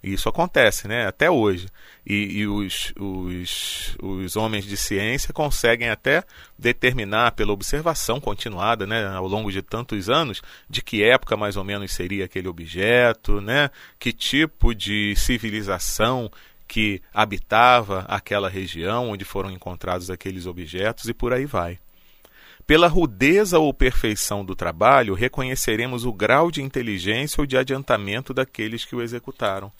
Isso 0.01 0.29
acontece, 0.29 0.88
né? 0.88 1.05
Até 1.05 1.29
hoje. 1.29 1.67
E, 2.05 2.39
e 2.39 2.48
os, 2.48 2.93
os, 2.98 3.98
os, 4.01 4.36
homens 4.38 4.63
de 4.63 4.77
ciência 4.77 5.33
conseguem 5.33 5.89
até 5.89 6.24
determinar, 6.57 7.31
pela 7.31 7.51
observação 7.51 8.19
continuada, 8.19 8.88
né, 8.88 9.07
ao 9.07 9.27
longo 9.27 9.51
de 9.51 9.62
tantos 9.62 10.10
anos, 10.10 10.41
de 10.69 10.81
que 10.81 11.03
época 11.03 11.36
mais 11.36 11.57
ou 11.57 11.63
menos 11.65 11.93
seria 11.93 12.25
aquele 12.25 12.48
objeto, 12.48 13.41
né? 13.41 13.69
Que 14.00 14.13
tipo 14.13 14.74
de 14.74 15.13
civilização 15.17 16.31
que 16.67 17.01
habitava 17.13 18.05
aquela 18.08 18.50
região 18.50 19.10
onde 19.10 19.25
foram 19.25 19.51
encontrados 19.51 20.10
aqueles 20.10 20.46
objetos 20.46 21.08
e 21.08 21.13
por 21.13 21.34
aí 21.34 21.46
vai. 21.46 21.79
Pela 22.65 22.88
rudeza 22.88 23.60
ou 23.60 23.74
perfeição 23.74 24.46
do 24.46 24.55
trabalho, 24.55 25.13
reconheceremos 25.13 26.05
o 26.05 26.13
grau 26.13 26.50
de 26.50 26.62
inteligência 26.62 27.41
ou 27.41 27.46
de 27.46 27.58
adiantamento 27.58 28.34
daqueles 28.34 28.86
que 28.86 28.96
o 28.96 29.01
executaram. 29.01 29.72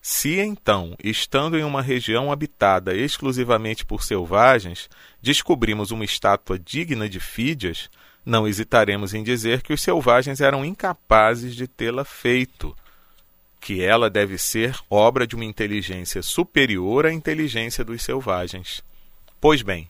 Se 0.00 0.38
então, 0.38 0.96
estando 1.02 1.58
em 1.58 1.64
uma 1.64 1.82
região 1.82 2.32
habitada 2.32 2.94
exclusivamente 2.94 3.84
por 3.84 4.02
selvagens, 4.02 4.88
descobrimos 5.20 5.90
uma 5.90 6.04
estátua 6.04 6.58
digna 6.58 7.08
de 7.08 7.20
Fídias, 7.20 7.90
não 8.24 8.46
hesitaremos 8.46 9.12
em 9.12 9.22
dizer 9.22 9.60
que 9.60 9.72
os 9.72 9.82
selvagens 9.82 10.40
eram 10.40 10.64
incapazes 10.64 11.54
de 11.54 11.66
tê-la 11.66 12.04
feito, 12.04 12.74
que 13.60 13.82
ela 13.82 14.08
deve 14.08 14.38
ser 14.38 14.76
obra 14.88 15.26
de 15.26 15.36
uma 15.36 15.44
inteligência 15.44 16.22
superior 16.22 17.04
à 17.04 17.12
inteligência 17.12 17.84
dos 17.84 18.02
selvagens. 18.02 18.82
Pois 19.40 19.62
bem, 19.62 19.88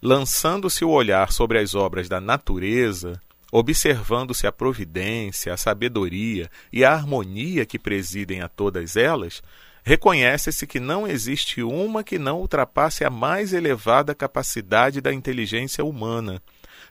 lançando-se 0.00 0.84
o 0.84 0.90
olhar 0.90 1.32
sobre 1.32 1.58
as 1.58 1.74
obras 1.74 2.08
da 2.08 2.20
natureza, 2.20 3.20
observando-se 3.50 4.46
a 4.46 4.52
providência, 4.52 5.52
a 5.52 5.56
sabedoria 5.56 6.48
e 6.72 6.84
a 6.84 6.92
harmonia 6.92 7.66
que 7.66 7.78
presidem 7.78 8.40
a 8.40 8.48
todas 8.48 8.96
elas, 8.96 9.42
reconhece-se 9.82 10.66
que 10.66 10.78
não 10.78 11.06
existe 11.06 11.62
uma 11.62 12.04
que 12.04 12.18
não 12.18 12.40
ultrapasse 12.40 13.04
a 13.04 13.10
mais 13.10 13.52
elevada 13.52 14.14
capacidade 14.14 15.00
da 15.00 15.12
inteligência 15.12 15.84
humana, 15.84 16.42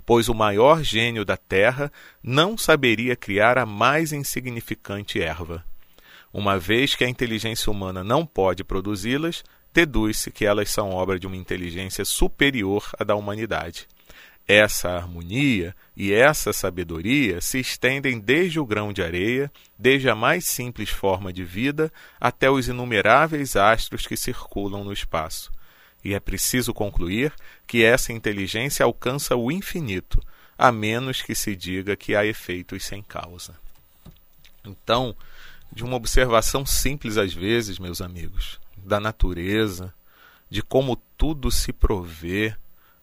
pois 0.06 0.28
o 0.28 0.34
maior 0.34 0.84
gênio 0.84 1.24
da 1.24 1.38
terra 1.38 1.92
não 2.24 2.58
saberia 2.58 3.16
criar 3.16 3.58
a 3.58 3.66
mais 3.66 4.12
insignificante 4.12 5.22
erva. 5.22 5.64
Uma 6.34 6.60
vez 6.60 6.96
que 6.96 7.04
a 7.04 7.10
inteligência 7.10 7.72
humana 7.72 8.04
não 8.04 8.26
pode 8.26 8.64
produzi-las, 8.64 9.44
deduz-se 9.74 10.32
que 10.32 10.46
elas 10.46 10.70
são 10.70 10.92
obra 10.92 11.20
de 11.20 11.28
uma 11.28 11.36
inteligência 11.36 12.04
superior 12.04 12.90
à 13.00 13.04
da 13.04 13.16
humanidade. 13.16 13.88
Essa 14.48 14.90
harmonia 14.90 15.76
e 15.96 16.14
essa 16.14 16.54
sabedoria 16.54 17.42
se 17.42 17.60
estendem 17.60 18.18
desde 18.18 18.60
o 18.60 18.66
grão 18.66 18.94
de 18.94 19.04
areia, 19.04 19.52
desde 19.78 20.10
a 20.10 20.16
mais 20.16 20.46
simples 20.46 20.90
forma 20.90 21.34
de 21.34 21.44
vida, 21.44 21.92
até 22.20 22.50
os 22.50 22.70
inumeráveis 22.70 23.58
astros 23.58 24.08
que 24.08 24.16
circulam 24.16 24.86
no 24.86 24.94
espaço. 24.94 25.52
E 26.02 26.14
é 26.14 26.20
preciso 26.20 26.74
concluir 26.74 27.34
que 27.68 27.84
essa 27.84 28.14
inteligência 28.14 28.86
alcança 28.86 29.36
o 29.36 29.52
infinito, 29.52 30.22
a 30.58 30.72
menos 30.72 31.22
que 31.22 31.36
se 31.36 31.54
diga 31.54 31.98
que 31.98 32.16
há 32.16 32.26
efeitos 32.26 32.86
sem 32.86 33.04
causa. 33.04 33.54
Então, 34.64 35.14
de 35.72 35.84
uma 35.84 35.96
observação 35.96 36.66
simples 36.66 37.18
às 37.18 37.34
vezes, 37.34 37.80
meus 37.80 38.02
amigos, 38.02 38.60
da 38.78 39.00
natureza, 39.00 39.94
de 40.50 40.62
como 40.62 40.96
tudo 41.18 41.52
se 41.52 41.74
provê, 41.74 42.56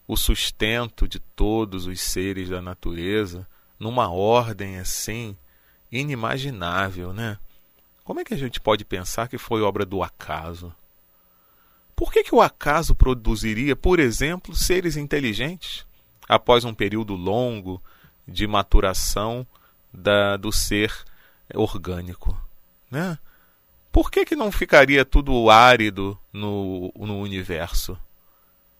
o 0.07 0.15
sustento 0.15 1.07
de 1.07 1.19
todos 1.19 1.87
os 1.87 1.99
seres 1.99 2.49
da 2.49 2.61
natureza, 2.61 3.47
numa 3.79 4.09
ordem 4.09 4.77
assim 4.77 5.35
inimaginável, 5.91 7.11
né? 7.13 7.37
Como 8.03 8.19
é 8.19 8.23
que 8.23 8.33
a 8.33 8.37
gente 8.37 8.59
pode 8.59 8.85
pensar 8.85 9.27
que 9.27 9.37
foi 9.37 9.61
obra 9.61 9.83
do 9.85 10.03
acaso? 10.03 10.73
Por 11.95 12.11
que, 12.11 12.23
que 12.23 12.35
o 12.35 12.41
acaso 12.41 12.93
produziria, 12.93 13.75
por 13.75 13.99
exemplo, 13.99 14.55
seres 14.55 14.95
inteligentes 14.95 15.85
após 16.27 16.65
um 16.65 16.73
período 16.73 17.15
longo 17.15 17.81
de 18.27 18.45
maturação 18.45 19.47
da, 19.91 20.37
do 20.37 20.51
ser 20.51 20.93
orgânico? 21.53 22.44
Né? 22.95 23.19
Por 23.91 24.09
que, 24.09 24.23
que 24.23 24.37
não 24.37 24.53
ficaria 24.53 25.03
tudo 25.03 25.49
árido 25.49 26.17
no, 26.31 26.93
no 26.95 27.19
universo? 27.19 27.99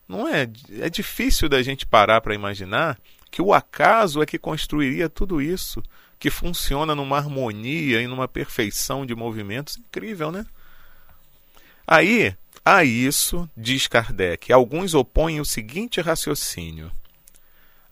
Não 0.07 0.25
é? 0.25 0.49
É 0.79 0.89
difícil 0.89 1.49
da 1.49 1.61
gente 1.61 1.85
parar 1.85 2.21
para 2.21 2.33
imaginar 2.33 2.97
que 3.29 3.41
o 3.41 3.53
acaso 3.53 4.21
é 4.21 4.25
que 4.25 4.39
construiria 4.39 5.09
tudo 5.09 5.41
isso, 5.41 5.83
que 6.17 6.29
funciona 6.29 6.95
numa 6.95 7.17
harmonia 7.17 8.01
e 8.01 8.07
numa 8.07 8.25
perfeição 8.25 9.05
de 9.05 9.13
movimentos 9.13 9.75
incrível, 9.75 10.31
né? 10.31 10.45
Aí, 11.85 12.33
a 12.63 12.85
isso, 12.85 13.49
diz 13.55 13.85
Kardec, 13.87 14.53
alguns 14.53 14.93
opõem 14.93 15.41
o 15.41 15.45
seguinte 15.45 15.99
raciocínio. 15.99 16.89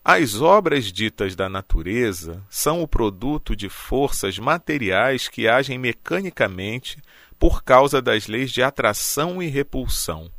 As 0.05 0.41
obras 0.41 0.91
ditas 0.91 1.33
da 1.33 1.47
natureza 1.47 2.43
são 2.49 2.83
o 2.83 2.87
produto 2.87 3.55
de 3.55 3.69
forças 3.69 4.37
materiais 4.37 5.29
que 5.29 5.47
agem 5.47 5.77
mecanicamente 5.77 7.01
por 7.39 7.63
causa 7.63 8.01
das 8.01 8.27
leis 8.27 8.51
de 8.51 8.61
atração 8.61 9.41
e 9.41 9.47
repulsão. 9.47 10.29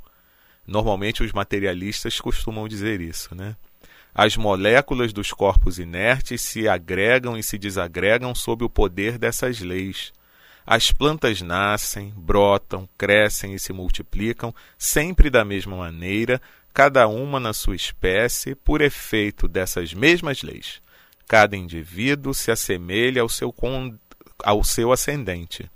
Normalmente 0.67 1.23
os 1.23 1.33
materialistas 1.33 2.21
costumam 2.21 2.69
dizer 2.69 3.01
isso, 3.01 3.35
né? 3.35 3.57
As 4.15 4.37
moléculas 4.37 5.15
dos 5.15 5.33
corpos 5.33 5.79
inertes 5.79 6.43
se 6.43 6.69
agregam 6.69 7.35
e 7.35 7.43
se 7.43 7.57
desagregam 7.57 8.35
sob 8.35 8.65
o 8.65 8.71
poder 8.71 9.17
dessas 9.17 9.61
leis. 9.61 10.13
As 10.67 10.93
plantas 10.93 11.41
nascem, 11.41 12.13
brotam, 12.17 12.89
crescem 12.97 13.55
e 13.55 13.59
se 13.59 13.73
multiplicam 13.73 14.55
sempre 14.79 15.31
da 15.31 15.45
mesma 15.45 15.77
maneira, 15.77 16.41
cada 16.75 17.07
uma 17.07 17.39
na 17.39 17.53
sua 17.53 17.77
espécie, 17.77 18.57
por 18.57 18.81
efeito 18.81 19.47
dessas 19.47 19.95
mesmas 19.95 20.43
leis. 20.43 20.83
Cada 21.29 21.57
indivíduo 21.57 22.35
se 22.35 22.51
assemelha 22.51 23.23
ao 23.23 23.29
seu, 23.29 23.55
ao 24.43 24.65
seu 24.65 24.91
ascendente. 24.91 25.71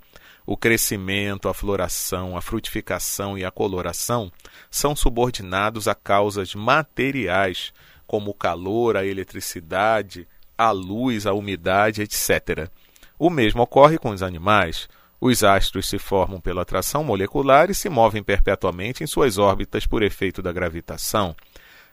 O 0.44 0.56
crescimento, 0.56 1.48
a 1.48 1.54
floração, 1.54 2.36
a 2.36 2.40
frutificação 2.40 3.38
e 3.38 3.44
a 3.44 3.50
coloração 3.50 4.32
são 4.68 4.96
subordinados 4.96 5.86
a 5.86 5.94
causas 5.94 6.52
materiais, 6.54 7.72
como 8.04 8.32
o 8.32 8.34
calor, 8.34 8.96
a 8.96 9.06
eletricidade, 9.06 10.26
a 10.56 10.72
luz, 10.72 11.26
a 11.26 11.32
umidade, 11.32 12.02
etc. 12.02 12.68
O 13.16 13.30
mesmo 13.30 13.62
ocorre 13.62 13.98
com 13.98 14.10
os 14.10 14.22
animais. 14.22 14.88
Os 15.20 15.42
astros 15.42 15.88
se 15.88 15.98
formam 15.98 16.40
pela 16.40 16.62
atração 16.62 17.02
molecular 17.02 17.70
e 17.70 17.74
se 17.74 17.88
movem 17.88 18.22
perpetuamente 18.22 19.02
em 19.02 19.06
suas 19.06 19.36
órbitas 19.36 19.86
por 19.86 20.02
efeito 20.02 20.40
da 20.40 20.52
gravitação. 20.52 21.34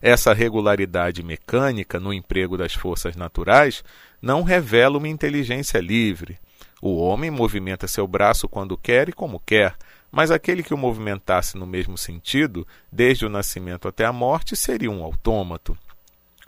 Essa 0.01 0.33
regularidade 0.33 1.23
mecânica 1.23 1.99
no 1.99 2.13
emprego 2.13 2.57
das 2.57 2.73
forças 2.73 3.15
naturais 3.15 3.83
não 4.21 4.43
revela 4.43 4.97
uma 4.97 5.07
inteligência 5.07 5.79
livre. 5.79 6.37
O 6.81 6.97
homem 6.97 7.31
movimenta 7.31 7.87
seu 7.87 8.07
braço 8.07 8.47
quando 8.47 8.77
quer 8.77 9.09
e 9.09 9.13
como 9.13 9.39
quer, 9.39 9.75
mas 10.11 10.29
aquele 10.29 10.61
que 10.61 10.73
o 10.73 10.77
movimentasse 10.77 11.57
no 11.57 11.65
mesmo 11.65 11.97
sentido, 11.97 12.67
desde 12.91 13.25
o 13.25 13.29
nascimento 13.29 13.87
até 13.87 14.05
a 14.05 14.13
morte, 14.13 14.55
seria 14.55 14.91
um 14.91 15.03
autômato. 15.03 15.75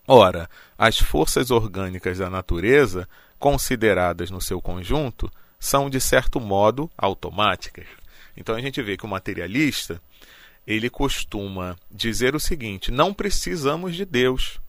Ora, 0.07 0.49
as 0.77 0.99
forças 0.99 1.49
orgânicas 1.49 2.19
da 2.19 2.29
natureza 2.29 3.09
consideradas 3.39 4.29
no 4.29 4.39
seu 4.39 4.61
conjunto, 4.61 5.29
são 5.59 5.89
de 5.89 5.99
certo 5.99 6.39
modo 6.39 6.89
automáticas. 6.97 7.85
Então 8.35 8.55
a 8.55 8.61
gente 8.61 8.81
vê 8.81 8.95
que 8.95 9.05
o 9.05 9.09
materialista 9.09 10.01
ele 10.65 10.89
costuma 10.89 11.75
dizer 11.89 12.35
o 12.35 12.39
seguinte: 12.39 12.91
não 12.91 13.13
precisamos 13.13 13.95
de 13.95 14.05
Deus, 14.05 14.59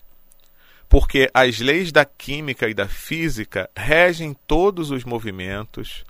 porque 0.89 1.31
as 1.35 1.59
leis 1.59 1.93
da 1.93 2.05
química 2.05 2.69
e 2.69 2.75
da 2.75 2.89
física 2.89 3.69
regem 3.77 4.35
todos 4.47 4.91
os 4.91 5.05
movimentos, 5.05 6.05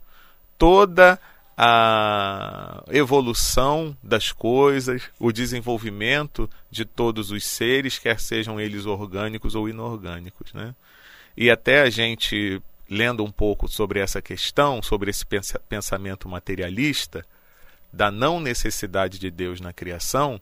toda 0.57 1.19
a 1.61 2.85
evolução 2.89 3.97
das 4.01 4.31
coisas, 4.31 5.03
o 5.19 5.33
desenvolvimento 5.33 6.49
de 6.71 6.85
todos 6.85 7.33
os 7.33 7.45
seres, 7.45 7.99
quer 7.99 8.21
sejam 8.21 8.61
eles 8.61 8.87
orgânicos 8.87 9.57
ou 9.57 9.69
inorgânicos, 9.69 10.53
né? 10.53 10.73
E 11.37 11.51
até 11.51 11.81
a 11.81 11.91
gente, 11.91 12.63
lendo 12.89 13.25
um 13.25 13.31
pouco 13.31 13.69
sobre 13.69 14.01
essa 14.01 14.23
questão, 14.23 14.83
sobre 14.83 15.11
esse 15.11 15.25
pensamento 15.69 16.29
materialista, 16.29 17.25
da 17.93 18.11
não 18.11 18.41
necessidade 18.41 19.19
de 19.19 19.31
Deus 19.31 19.61
na 19.61 19.73
criação, 19.73 20.41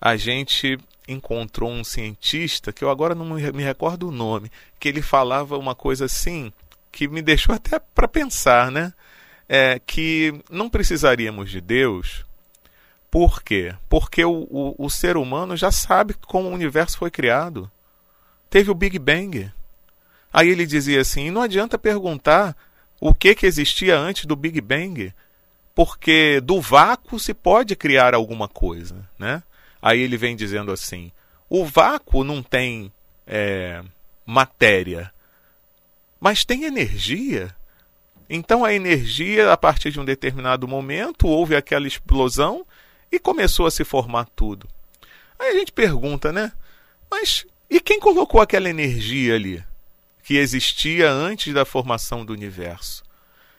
a 0.00 0.16
gente 0.16 0.78
encontrou 1.06 1.70
um 1.70 1.82
cientista, 1.82 2.72
que 2.72 2.84
eu 2.84 2.90
agora 2.90 3.14
não 3.14 3.24
me 3.24 3.62
recordo 3.62 4.08
o 4.08 4.12
nome, 4.12 4.50
que 4.78 4.88
ele 4.88 5.02
falava 5.02 5.56
uma 5.56 5.74
coisa 5.74 6.04
assim, 6.04 6.52
que 6.92 7.08
me 7.08 7.22
deixou 7.22 7.54
até 7.54 7.78
para 7.78 8.06
pensar, 8.06 8.70
né? 8.70 8.92
É, 9.48 9.78
que 9.78 10.42
não 10.50 10.68
precisaríamos 10.68 11.50
de 11.50 11.60
Deus. 11.60 12.26
Por 13.10 13.42
quê? 13.42 13.74
Porque 13.88 14.22
o, 14.22 14.46
o, 14.50 14.74
o 14.78 14.90
ser 14.90 15.16
humano 15.16 15.56
já 15.56 15.72
sabe 15.72 16.12
como 16.12 16.48
o 16.48 16.52
universo 16.52 16.98
foi 16.98 17.10
criado. 17.10 17.70
Teve 18.50 18.70
o 18.70 18.74
Big 18.74 18.98
Bang. 18.98 19.50
Aí 20.32 20.48
ele 20.48 20.66
dizia 20.66 21.00
assim: 21.00 21.30
não 21.30 21.42
adianta 21.42 21.78
perguntar 21.78 22.56
o 23.00 23.14
que, 23.14 23.34
que 23.34 23.46
existia 23.46 23.98
antes 23.98 24.24
do 24.24 24.36
Big 24.36 24.60
Bang, 24.60 25.12
porque 25.74 26.40
do 26.40 26.60
vácuo 26.60 27.18
se 27.18 27.32
pode 27.32 27.76
criar 27.76 28.14
alguma 28.14 28.48
coisa. 28.48 29.08
Né? 29.18 29.42
Aí 29.80 30.00
ele 30.00 30.16
vem 30.16 30.36
dizendo 30.36 30.72
assim: 30.72 31.12
o 31.48 31.64
vácuo 31.64 32.24
não 32.24 32.42
tem 32.42 32.92
é, 33.26 33.82
matéria, 34.26 35.12
mas 36.20 36.44
tem 36.44 36.64
energia. 36.64 37.54
Então 38.28 38.64
a 38.64 38.74
energia, 38.74 39.52
a 39.52 39.56
partir 39.56 39.90
de 39.90 39.98
um 39.98 40.04
determinado 40.04 40.68
momento, 40.68 41.26
houve 41.26 41.56
aquela 41.56 41.86
explosão 41.86 42.66
e 43.10 43.18
começou 43.18 43.66
a 43.66 43.70
se 43.70 43.84
formar 43.84 44.26
tudo. 44.36 44.68
Aí 45.38 45.48
a 45.50 45.54
gente 45.54 45.72
pergunta, 45.72 46.30
né? 46.30 46.52
Mas 47.10 47.46
e 47.70 47.80
quem 47.80 47.98
colocou 47.98 48.40
aquela 48.40 48.68
energia 48.68 49.34
ali? 49.34 49.64
Que 50.28 50.36
existia 50.36 51.10
antes 51.10 51.54
da 51.54 51.64
formação 51.64 52.22
do 52.22 52.34
universo. 52.34 53.02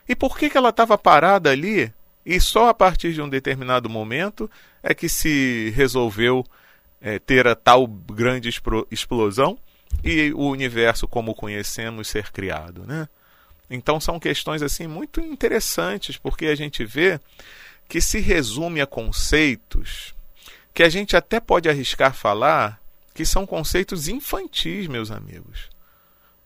E 0.08 0.14
por 0.14 0.38
que, 0.38 0.48
que 0.48 0.56
ela 0.56 0.68
estava 0.68 0.96
parada 0.96 1.50
ali 1.50 1.92
e 2.24 2.40
só 2.40 2.68
a 2.68 2.74
partir 2.74 3.12
de 3.12 3.20
um 3.20 3.28
determinado 3.28 3.90
momento 3.90 4.48
é 4.80 4.94
que 4.94 5.08
se 5.08 5.72
resolveu 5.74 6.46
é, 7.00 7.18
ter 7.18 7.48
a 7.48 7.56
tal 7.56 7.88
grande 7.88 8.48
explosão 8.88 9.58
e 10.04 10.32
o 10.32 10.48
universo 10.48 11.08
como 11.08 11.34
conhecemos 11.34 12.06
ser 12.06 12.30
criado, 12.30 12.86
né? 12.86 13.08
Então 13.68 13.98
são 13.98 14.20
questões 14.20 14.62
assim 14.62 14.86
muito 14.86 15.20
interessantes 15.20 16.18
porque 16.18 16.46
a 16.46 16.54
gente 16.54 16.84
vê 16.84 17.18
que 17.88 18.00
se 18.00 18.20
resume 18.20 18.80
a 18.80 18.86
conceitos 18.86 20.14
que 20.72 20.84
a 20.84 20.88
gente 20.88 21.16
até 21.16 21.40
pode 21.40 21.68
arriscar 21.68 22.14
falar 22.14 22.80
que 23.12 23.26
são 23.26 23.44
conceitos 23.44 24.06
infantis, 24.06 24.86
meus 24.86 25.10
amigos 25.10 25.68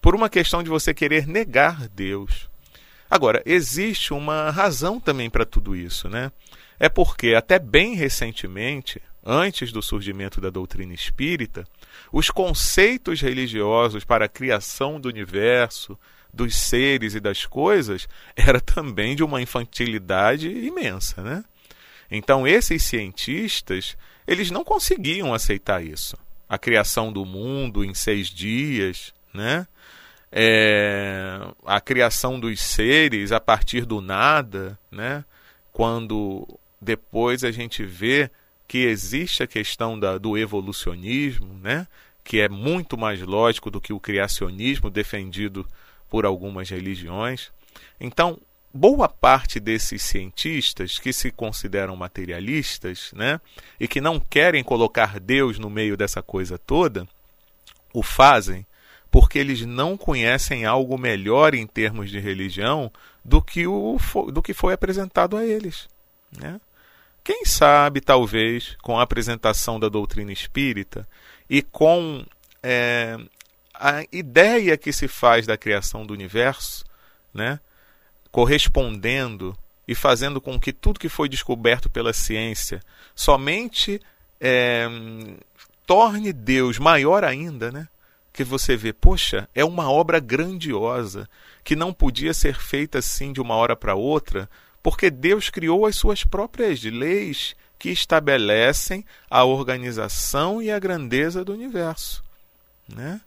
por 0.05 0.15
uma 0.15 0.29
questão 0.29 0.63
de 0.63 0.69
você 0.69 0.93
querer 0.93 1.27
negar 1.27 1.89
Deus. 1.89 2.51
Agora, 3.09 3.43
existe 3.47 4.13
uma 4.13 4.51
razão 4.51 5.01
também 5.01 5.31
para 5.31 5.47
tudo 5.47 5.75
isso, 5.75 6.11
né? 6.11 6.31
É 6.79 6.91
porque 6.91 7.35
até 7.35 7.59
bem 7.59 7.95
recentemente, 7.95 9.01
antes 9.25 9.73
do 9.73 9.81
surgimento 9.81 10.43
da 10.43 10.51
doutrina 10.51 10.93
espírita, 10.93 11.67
os 12.13 12.29
conceitos 12.29 13.23
religiosos 13.23 14.05
para 14.05 14.27
a 14.27 14.29
criação 14.29 15.01
do 15.01 15.09
universo, 15.09 15.99
dos 16.31 16.55
seres 16.55 17.15
e 17.15 17.21
das 17.21 17.47
coisas 17.47 18.07
era 18.37 18.61
também 18.61 19.17
de 19.17 19.25
uma 19.25 19.41
infantilidade 19.41 20.51
imensa, 20.51 21.23
né? 21.23 21.43
Então 22.11 22.47
esses 22.47 22.83
cientistas, 22.83 23.97
eles 24.27 24.51
não 24.51 24.65
conseguiam 24.65 25.33
aceitar 25.33 25.83
isso. 25.83 26.15
A 26.47 26.59
criação 26.59 27.11
do 27.11 27.25
mundo 27.25 27.83
em 27.83 27.95
seis 27.95 28.29
dias, 28.29 29.15
né? 29.33 29.67
É, 30.37 31.39
a 31.65 31.81
criação 31.81 32.41
dos 32.41 32.61
seres 32.61 33.31
a 33.31 33.39
partir 33.39 33.87
do 33.87 34.01
nada, 34.01 34.77
né? 34.91 35.25
quando 35.73 36.59
depois 36.81 37.45
a 37.45 37.53
gente 37.53 37.85
vê 37.85 38.29
que 38.67 38.79
existe 38.79 39.45
a 39.45 39.47
questão 39.47 39.97
da, 39.97 40.19
do 40.19 40.37
evolucionismo, 40.37 41.55
né? 41.63 41.87
que 42.25 42.41
é 42.41 42.49
muito 42.49 42.99
mais 42.99 43.23
lógico 43.23 43.71
do 43.71 43.81
que 43.81 43.93
o 43.93 44.01
criacionismo 44.01 44.91
defendido 44.91 45.65
por 46.11 46.27
algumas 46.27 46.69
religiões. 46.69 47.53
Então, 48.01 48.41
boa 48.73 49.09
parte 49.09 49.61
desses 49.61 50.03
cientistas 50.03 50.99
que 50.99 51.13
se 51.13 51.31
consideram 51.31 51.95
materialistas 51.95 53.13
né? 53.15 53.41
e 53.79 53.87
que 53.87 54.01
não 54.01 54.19
querem 54.19 54.65
colocar 54.65 55.21
Deus 55.21 55.61
no 55.61 55.71
meio 55.71 55.97
dessa 55.97 56.21
coisa 56.21 56.59
toda, 56.59 57.07
o 57.93 58.03
fazem 58.03 58.67
porque 59.15 59.39
eles 59.39 59.65
não 59.65 59.97
conhecem 59.97 60.65
algo 60.65 60.99
melhor 60.99 61.55
em 61.55 61.69
termos 61.69 62.11
de 62.11 62.19
religião 62.19 62.91
do 63.25 63.41
que, 63.41 63.65
o, 63.65 63.97
do 64.33 64.43
que 64.43 64.53
foi 64.53 64.75
apresentado 64.75 65.37
a 65.37 65.45
eles. 65.45 65.89
Né? 66.37 66.61
Quem 67.23 67.45
sabe, 67.45 68.01
talvez, 68.01 68.77
com 68.83 68.99
a 68.99 69.05
apresentação 69.05 69.79
da 69.79 69.89
doutrina 69.89 70.33
espírita 70.33 71.07
e 71.49 71.63
com 71.63 72.27
é, 72.61 73.17
a 73.73 74.03
ideia 74.11 74.77
que 74.77 74.93
se 74.93 75.07
faz 75.07 75.47
da 75.47 75.57
criação 75.57 76.05
do 76.05 76.13
universo, 76.13 76.85
né, 77.33 77.61
correspondendo 78.33 79.57
e 79.87 79.95
fazendo 79.95 80.41
com 80.41 80.59
que 80.59 80.73
tudo 80.73 80.99
que 80.99 81.09
foi 81.09 81.29
descoberto 81.29 81.89
pela 81.89 82.13
ciência 82.13 82.83
somente 83.15 84.01
é, 84.41 84.89
torne 85.87 86.33
Deus 86.33 86.81
maior 86.81 87.23
ainda, 87.23 87.71
né? 87.71 87.87
Que 88.35 88.43
você 88.43 88.77
vê, 88.77 88.93
poxa, 88.93 89.49
é 89.55 89.65
uma 89.65 89.89
obra 89.89 90.19
grandiosa 90.19 91.31
que 91.63 91.77
não 91.77 91.93
podia 91.93 92.35
ser 92.35 92.59
feita 92.61 92.99
assim 92.99 93.33
de 93.33 93.41
uma 93.41 93.55
hora 93.55 93.77
para 93.77 93.95
outra, 93.95 94.51
porque 94.83 95.09
Deus 95.09 95.49
criou 95.51 95.87
as 95.87 95.95
suas 95.95 96.25
próprias 96.25 96.83
leis 96.83 97.55
que 97.79 97.91
estabelecem 97.91 99.07
a 99.31 99.45
organização 99.45 100.61
e 100.61 100.69
a 100.69 100.81
grandeza 100.81 101.45
do 101.45 101.53
universo, 101.53 102.25
né? 102.89 103.21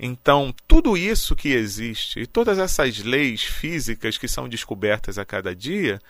Então, 0.00 0.54
tudo 0.66 0.96
isso 0.96 1.36
que 1.36 1.50
existe 1.50 2.20
e 2.20 2.26
todas 2.26 2.58
essas 2.58 2.98
leis 3.00 3.42
físicas 3.44 4.16
que 4.16 4.26
são 4.26 4.48
descobertas 4.48 5.18
a 5.18 5.24
cada 5.24 5.54
dia, 5.54 6.00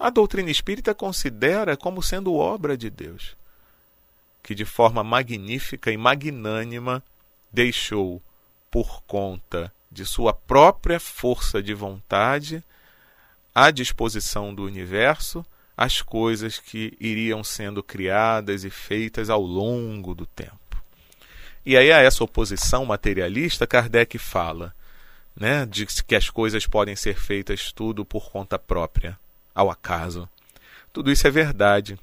a 0.00 0.10
doutrina 0.10 0.50
espírita 0.50 0.92
considera 0.94 1.76
como 1.76 2.02
sendo 2.02 2.34
obra 2.34 2.76
de 2.76 2.90
Deus, 2.90 3.36
que 4.42 4.52
de 4.52 4.64
forma 4.64 5.04
magnífica 5.04 5.92
e 5.92 5.96
magnânima 5.96 7.02
deixou 7.52 8.22
por 8.70 9.02
conta 9.02 9.72
de 9.90 10.06
sua 10.06 10.32
própria 10.32 10.98
força 10.98 11.62
de 11.62 11.74
vontade 11.74 12.64
à 13.54 13.70
disposição 13.70 14.54
do 14.54 14.64
universo 14.64 15.44
as 15.76 16.00
coisas 16.00 16.58
que 16.58 16.96
iriam 17.00 17.42
sendo 17.42 17.82
criadas 17.82 18.64
e 18.64 18.70
feitas 18.70 19.28
ao 19.28 19.42
longo 19.42 20.14
do 20.14 20.26
tempo. 20.26 20.82
E 21.64 21.76
aí, 21.76 21.92
a 21.92 21.98
essa 21.98 22.24
oposição 22.24 22.84
materialista, 22.84 23.66
Kardec 23.66 24.18
fala 24.18 24.74
né, 25.34 25.64
de 25.66 25.86
que 25.86 26.14
as 26.14 26.28
coisas 26.28 26.66
podem 26.66 26.96
ser 26.96 27.18
feitas 27.18 27.72
tudo 27.72 28.04
por 28.04 28.30
conta 28.30 28.58
própria, 28.58 29.18
ao 29.54 29.70
acaso. 29.70 30.28
Tudo 30.92 31.10
isso 31.10 31.26
é 31.26 31.30
verdade. 31.30 31.98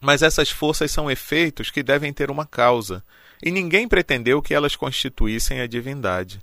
Mas 0.00 0.22
essas 0.22 0.50
forças 0.50 0.90
são 0.90 1.10
efeitos 1.10 1.70
que 1.70 1.82
devem 1.82 2.12
ter 2.12 2.30
uma 2.30 2.46
causa, 2.46 3.02
e 3.44 3.50
ninguém 3.50 3.86
pretendeu 3.86 4.40
que 4.40 4.54
elas 4.54 4.74
constituíssem 4.74 5.60
a 5.60 5.66
divindade. 5.66 6.40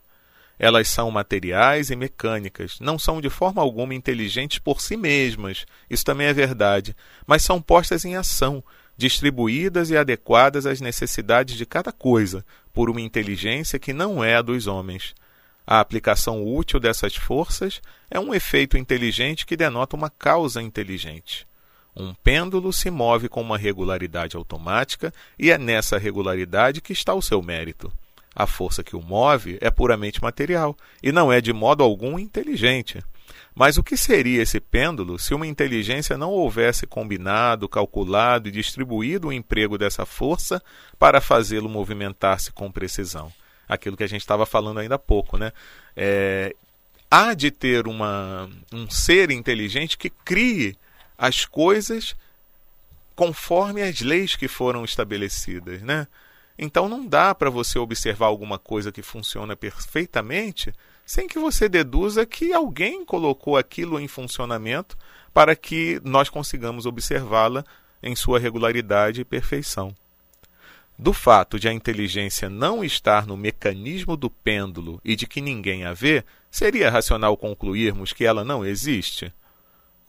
Elas 0.59 0.87
são 0.87 1.09
materiais 1.09 1.89
e 1.89 1.95
mecânicas, 1.95 2.79
não 2.79 2.99
são 2.99 3.19
de 3.19 3.27
forma 3.27 3.59
alguma 3.59 3.95
inteligentes 3.95 4.59
por 4.59 4.79
si 4.79 4.95
mesmas, 4.95 5.65
isso 5.89 6.05
também 6.05 6.27
é 6.27 6.33
verdade, 6.33 6.95
mas 7.25 7.41
são 7.41 7.59
postas 7.59 8.05
em 8.05 8.15
ação, 8.15 8.63
distribuídas 8.95 9.89
e 9.89 9.97
adequadas 9.97 10.67
às 10.67 10.79
necessidades 10.79 11.55
de 11.55 11.65
cada 11.65 11.91
coisa, 11.91 12.45
por 12.71 12.87
uma 12.87 13.01
inteligência 13.01 13.79
que 13.79 13.93
não 13.93 14.23
é 14.23 14.35
a 14.35 14.41
dos 14.43 14.67
homens. 14.67 15.15
A 15.65 15.79
aplicação 15.79 16.45
útil 16.45 16.79
dessas 16.79 17.15
forças 17.15 17.81
é 18.11 18.19
um 18.19 18.31
efeito 18.31 18.77
inteligente 18.77 19.43
que 19.43 19.57
denota 19.57 19.95
uma 19.95 20.11
causa 20.11 20.61
inteligente. 20.61 21.47
Um 21.95 22.13
pêndulo 22.13 22.71
se 22.71 22.89
move 22.89 23.27
com 23.27 23.41
uma 23.41 23.57
regularidade 23.57 24.37
automática 24.37 25.13
e 25.37 25.51
é 25.51 25.57
nessa 25.57 25.97
regularidade 25.97 26.81
que 26.81 26.93
está 26.93 27.13
o 27.13 27.21
seu 27.21 27.41
mérito. 27.41 27.91
A 28.33 28.47
força 28.47 28.83
que 28.83 28.95
o 28.95 29.01
move 29.01 29.57
é 29.59 29.69
puramente 29.69 30.21
material 30.21 30.75
e 31.03 31.11
não 31.11 31.31
é 31.31 31.41
de 31.41 31.51
modo 31.51 31.83
algum 31.83 32.17
inteligente. 32.17 33.03
Mas 33.53 33.77
o 33.77 33.83
que 33.83 33.97
seria 33.97 34.41
esse 34.41 34.59
pêndulo 34.59 35.19
se 35.19 35.33
uma 35.33 35.45
inteligência 35.45 36.17
não 36.17 36.31
houvesse 36.31 36.87
combinado, 36.87 37.67
calculado 37.67 38.47
e 38.47 38.51
distribuído 38.51 39.27
o 39.27 39.33
emprego 39.33 39.77
dessa 39.77 40.05
força 40.05 40.61
para 40.97 41.19
fazê-lo 41.19 41.67
movimentar-se 41.67 42.51
com 42.53 42.71
precisão? 42.71 43.31
Aquilo 43.67 43.97
que 43.97 44.03
a 44.03 44.07
gente 44.07 44.21
estava 44.21 44.45
falando 44.45 44.79
ainda 44.79 44.95
há 44.95 44.99
pouco, 44.99 45.37
né? 45.37 45.51
É, 45.95 46.55
há 47.09 47.33
de 47.33 47.51
ter 47.51 47.87
uma, 47.87 48.49
um 48.71 48.89
ser 48.89 49.31
inteligente 49.31 49.97
que 49.97 50.09
crie 50.09 50.77
as 51.21 51.45
coisas 51.45 52.15
conforme 53.15 53.83
as 53.83 54.01
leis 54.01 54.35
que 54.35 54.47
foram 54.47 54.83
estabelecidas, 54.83 55.79
né? 55.83 56.07
Então 56.57 56.89
não 56.89 57.05
dá 57.05 57.35
para 57.35 57.51
você 57.51 57.77
observar 57.77 58.25
alguma 58.25 58.57
coisa 58.57 58.91
que 58.91 59.03
funciona 59.03 59.55
perfeitamente 59.55 60.73
sem 61.05 61.27
que 61.27 61.37
você 61.37 61.69
deduza 61.69 62.25
que 62.25 62.51
alguém 62.51 63.05
colocou 63.05 63.55
aquilo 63.55 63.99
em 63.99 64.07
funcionamento 64.07 64.97
para 65.31 65.55
que 65.55 66.01
nós 66.03 66.27
consigamos 66.27 66.87
observá-la 66.87 67.63
em 68.01 68.15
sua 68.15 68.39
regularidade 68.39 69.21
e 69.21 69.25
perfeição. 69.25 69.95
Do 70.97 71.13
fato 71.13 71.59
de 71.59 71.67
a 71.67 71.73
inteligência 71.73 72.49
não 72.49 72.83
estar 72.83 73.27
no 73.27 73.37
mecanismo 73.37 74.17
do 74.17 74.29
pêndulo 74.29 74.99
e 75.05 75.15
de 75.15 75.27
que 75.27 75.39
ninguém 75.39 75.85
a 75.85 75.93
vê, 75.93 76.23
seria 76.49 76.89
racional 76.89 77.37
concluirmos 77.37 78.11
que 78.11 78.25
ela 78.25 78.43
não 78.43 78.65
existe? 78.65 79.31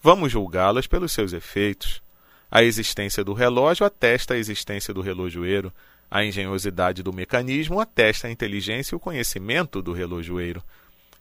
Vamos 0.04 0.32
julgá-las 0.32 0.88
pelos 0.88 1.12
seus 1.12 1.32
efeitos. 1.32 2.02
A 2.50 2.60
existência 2.64 3.22
do 3.22 3.32
relógio 3.32 3.86
atesta 3.86 4.34
a 4.34 4.36
existência 4.36 4.92
do 4.92 5.00
relojoeiro, 5.00 5.72
a 6.10 6.24
engenhosidade 6.24 7.04
do 7.04 7.12
mecanismo 7.12 7.78
atesta 7.78 8.26
a 8.26 8.30
inteligência 8.30 8.94
e 8.94 8.96
o 8.96 9.00
conhecimento 9.00 9.80
do 9.80 9.92
relojoeiro. 9.92 10.60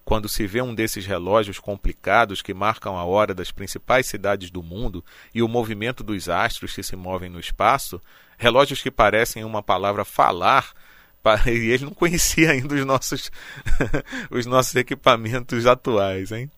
Quando 0.04 0.28
se 0.28 0.48
vê 0.48 0.64
um 0.64 0.74
desses 0.74 1.06
relógios 1.06 1.60
complicados 1.60 2.42
que 2.42 2.56
marcam 2.56 2.98
a 2.98 3.06
hora 3.06 3.36
das 3.36 3.52
principais 3.52 4.08
cidades 4.08 4.50
do 4.50 4.64
mundo 4.64 5.06
e 5.32 5.44
o 5.44 5.48
movimento 5.48 6.04
dos 6.04 6.28
astros 6.28 6.74
que 6.74 6.82
se 6.82 6.96
movem 6.96 7.30
no 7.30 7.40
espaço, 7.40 8.02
relógios 8.36 8.82
que 8.82 8.90
parecem 8.90 9.44
uma 9.44 9.62
palavra 9.62 10.04
falar, 10.04 10.74
e 11.46 11.70
ele 11.70 11.86
não 11.86 11.94
conhecia 11.94 12.50
ainda 12.50 12.74
os 12.74 12.84
nossos, 12.84 13.32
os 14.32 14.48
nossos 14.48 14.74
equipamentos 14.74 15.68
atuais, 15.68 16.32
hein? 16.32 16.50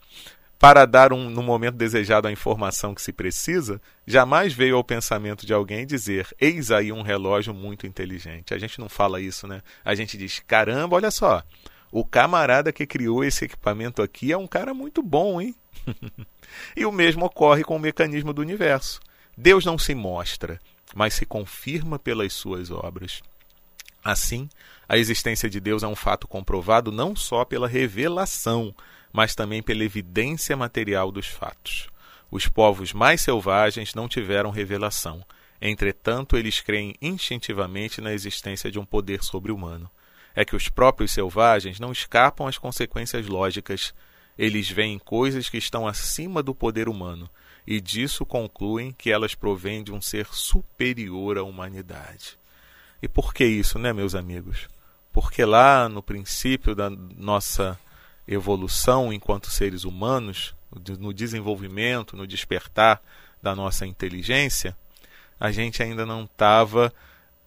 Para 0.59 0.85
dar 0.85 1.11
um, 1.11 1.29
no 1.29 1.43
momento 1.43 1.75
desejado 1.75 2.27
a 2.27 2.31
informação 2.31 2.95
que 2.95 3.01
se 3.01 3.11
precisa, 3.11 3.81
jamais 4.07 4.53
veio 4.53 4.77
ao 4.77 4.83
pensamento 4.83 5.45
de 5.45 5.53
alguém 5.53 5.85
dizer: 5.85 6.27
Eis 6.39 6.71
aí 6.71 6.91
um 6.91 7.01
relógio 7.01 7.53
muito 7.53 7.85
inteligente. 7.85 8.53
A 8.53 8.57
gente 8.57 8.79
não 8.79 8.87
fala 8.87 9.19
isso, 9.19 9.47
né? 9.47 9.61
A 9.83 9.93
gente 9.93 10.17
diz: 10.17 10.39
caramba, 10.39 10.95
olha 10.95 11.11
só, 11.11 11.43
o 11.91 12.05
camarada 12.05 12.71
que 12.71 12.87
criou 12.87 13.23
esse 13.23 13.45
equipamento 13.45 14.01
aqui 14.01 14.31
é 14.31 14.37
um 14.37 14.47
cara 14.47 14.73
muito 14.73 15.03
bom, 15.03 15.41
hein? 15.41 15.55
e 16.75 16.85
o 16.85 16.91
mesmo 16.91 17.25
ocorre 17.25 17.63
com 17.63 17.75
o 17.75 17.79
mecanismo 17.79 18.33
do 18.33 18.41
universo. 18.41 18.99
Deus 19.37 19.65
não 19.65 19.77
se 19.77 19.93
mostra, 19.93 20.59
mas 20.95 21.13
se 21.13 21.25
confirma 21.25 21.99
pelas 21.99 22.33
suas 22.33 22.71
obras. 22.71 23.21
Assim, 24.03 24.49
a 24.87 24.97
existência 24.97 25.49
de 25.49 25.59
Deus 25.59 25.81
é 25.81 25.87
um 25.87 25.95
fato 25.95 26.27
comprovado 26.27 26.91
não 26.91 27.15
só 27.15 27.45
pela 27.45 27.67
revelação, 27.67 28.75
mas 29.13 29.35
também 29.35 29.61
pela 29.61 29.83
evidência 29.83 30.57
material 30.57 31.11
dos 31.11 31.27
fatos. 31.27 31.87
Os 32.31 32.47
povos 32.47 32.91
mais 32.91 33.21
selvagens 33.21 33.93
não 33.93 34.09
tiveram 34.09 34.49
revelação, 34.49 35.23
entretanto, 35.61 36.35
eles 36.35 36.59
creem 36.59 36.95
instintivamente 36.99 38.01
na 38.01 38.11
existência 38.11 38.71
de 38.71 38.79
um 38.79 38.85
poder 38.85 39.23
sobre-humano. 39.23 39.89
É 40.35 40.43
que 40.43 40.55
os 40.55 40.67
próprios 40.67 41.11
selvagens 41.11 41.79
não 41.79 41.91
escapam 41.91 42.47
às 42.47 42.57
consequências 42.57 43.27
lógicas. 43.27 43.93
Eles 44.35 44.67
veem 44.67 44.97
coisas 44.97 45.47
que 45.47 45.57
estão 45.59 45.87
acima 45.87 46.41
do 46.41 46.55
poder 46.55 46.89
humano 46.89 47.29
e 47.65 47.79
disso 47.79 48.25
concluem 48.25 48.91
que 48.91 49.11
elas 49.11 49.35
provêm 49.35 49.83
de 49.83 49.91
um 49.91 50.01
ser 50.01 50.27
superior 50.31 51.37
à 51.37 51.43
humanidade. 51.43 52.37
E 53.01 53.07
por 53.07 53.33
que 53.33 53.45
isso, 53.45 53.77
né, 53.77 53.93
meus 53.93 54.15
amigos? 54.15 54.67
Porque 55.11 55.45
lá 55.45 55.87
no 55.87 56.01
princípio 56.01 56.73
da 56.73 56.89
nossa 56.89 57.77
evolução 58.27 59.11
enquanto 59.11 59.49
seres 59.49 59.83
humanos, 59.83 60.55
no 60.99 61.13
desenvolvimento, 61.13 62.15
no 62.15 62.25
despertar 62.25 63.01
da 63.41 63.55
nossa 63.55 63.85
inteligência, 63.85 64.75
a 65.39 65.51
gente 65.51 65.83
ainda 65.83 66.05
não 66.05 66.23
estava 66.23 66.93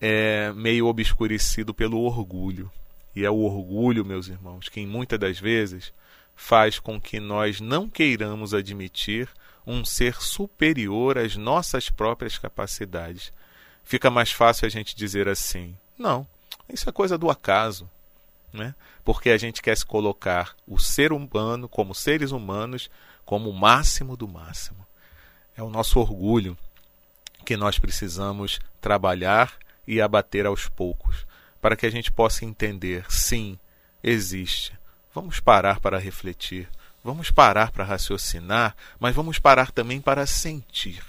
é, 0.01 0.53
meio 0.55 0.87
obscurecido 0.87 1.73
pelo 1.73 2.01
orgulho. 2.01 2.71
E 3.15 3.25
é 3.25 3.31
o 3.31 3.39
orgulho, 3.39 4.05
meus 4.05 4.29
irmãos, 4.29 4.69
que 4.69 4.85
muitas 4.85 5.19
das 5.19 5.39
vezes 5.39 5.93
faz 6.35 6.79
com 6.79 7.01
que 7.01 7.19
nós 7.19 7.61
não 7.61 7.89
queiramos 7.89 8.53
admitir 8.53 9.29
um 9.67 9.85
ser 9.85 10.21
superior 10.21 11.17
às 11.17 11.35
nossas 11.35 11.89
próprias 11.89 12.37
capacidades. 12.37 13.33
Fica 13.83 14.11
mais 14.11 14.31
fácil 14.31 14.67
a 14.67 14.69
gente 14.69 14.95
dizer 14.95 15.29
assim: 15.29 15.75
não, 15.99 16.27
isso 16.69 16.89
é 16.89 16.93
coisa 16.93 17.17
do 17.17 17.31
acaso 17.31 17.89
né? 18.57 18.75
porque 19.05 19.31
a 19.31 19.38
gente 19.38 19.62
quer 19.62 19.77
se 19.77 19.87
colocar 19.87 20.57
o 20.66 20.81
ser 20.81 21.12
humano 21.12 21.69
como 21.69 21.95
seres 21.95 22.33
humanos 22.33 22.90
como 23.25 23.51
o 23.51 23.53
máximo 23.53 24.16
do 24.16 24.27
máximo. 24.27 24.85
É 25.57 25.62
o 25.62 25.71
nosso 25.71 26.01
orgulho 26.01 26.59
que 27.45 27.57
nós 27.57 27.79
precisamos 27.79 28.59
trabalhar 28.81 29.57
e 29.87 30.01
abater 30.01 30.45
aos 30.45 30.69
poucos, 30.69 31.25
para 31.61 31.77
que 31.77 31.87
a 31.87 31.90
gente 31.90 32.11
possa 32.11 32.45
entender, 32.45 33.07
sim, 33.09 33.59
existe. 34.03 34.77
Vamos 35.14 35.38
parar 35.38 35.79
para 35.79 35.99
refletir, 35.99 36.69
vamos 37.05 37.31
parar 37.31 37.71
para 37.71 37.85
raciocinar, 37.85 38.75
mas 38.99 39.14
vamos 39.14 39.38
parar 39.38 39.71
também 39.71 40.01
para 40.01 40.27
sentir. 40.27 41.03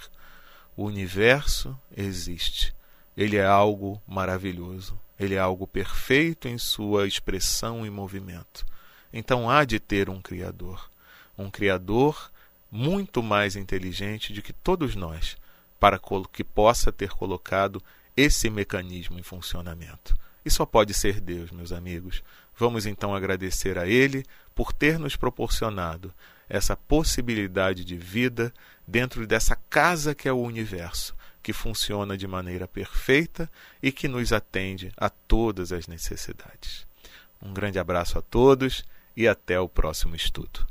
O 0.76 0.84
universo 0.84 1.76
existe. 1.96 2.72
Ele 3.16 3.36
é 3.36 3.44
algo 3.44 4.00
maravilhoso. 4.06 4.98
Ele 5.18 5.34
é 5.34 5.38
algo 5.38 5.66
perfeito 5.66 6.46
em 6.46 6.56
sua 6.56 7.06
expressão 7.06 7.84
e 7.84 7.90
movimento. 7.90 8.64
Então 9.12 9.50
há 9.50 9.64
de 9.64 9.80
ter 9.80 10.08
um 10.08 10.20
Criador. 10.20 10.88
Um 11.36 11.50
Criador 11.50 12.30
muito 12.70 13.22
mais 13.22 13.56
inteligente 13.56 14.32
do 14.32 14.42
que 14.42 14.52
todos 14.52 14.94
nós, 14.94 15.36
para 15.80 15.98
que 16.32 16.44
possa 16.44 16.92
ter 16.92 17.10
colocado 17.10 17.82
esse 18.16 18.48
mecanismo 18.50 19.18
em 19.18 19.22
funcionamento. 19.22 20.16
E 20.44 20.50
só 20.50 20.64
pode 20.64 20.94
ser 20.94 21.20
Deus, 21.20 21.50
meus 21.50 21.72
amigos. 21.72 22.22
Vamos 22.56 22.86
então 22.86 23.14
agradecer 23.14 23.78
a 23.78 23.86
Ele 23.86 24.24
por 24.54 24.72
ter 24.72 24.98
nos 24.98 25.16
proporcionado 25.16 26.12
essa 26.48 26.76
possibilidade 26.76 27.84
de 27.84 27.96
vida 27.96 28.52
dentro 28.86 29.26
dessa 29.26 29.56
casa 29.68 30.14
que 30.14 30.28
é 30.28 30.32
o 30.32 30.40
universo 30.40 31.17
que 31.42 31.52
funciona 31.52 32.16
de 32.16 32.26
maneira 32.26 32.68
perfeita 32.68 33.50
e 33.82 33.90
que 33.92 34.08
nos 34.08 34.32
atende 34.32 34.92
a 34.96 35.08
todas 35.08 35.72
as 35.72 35.86
necessidades. 35.86 36.86
Um 37.40 37.52
grande 37.52 37.78
abraço 37.78 38.18
a 38.18 38.22
todos 38.22 38.84
e 39.16 39.26
até 39.26 39.58
o 39.58 39.68
próximo 39.68 40.14
estudo. 40.14 40.66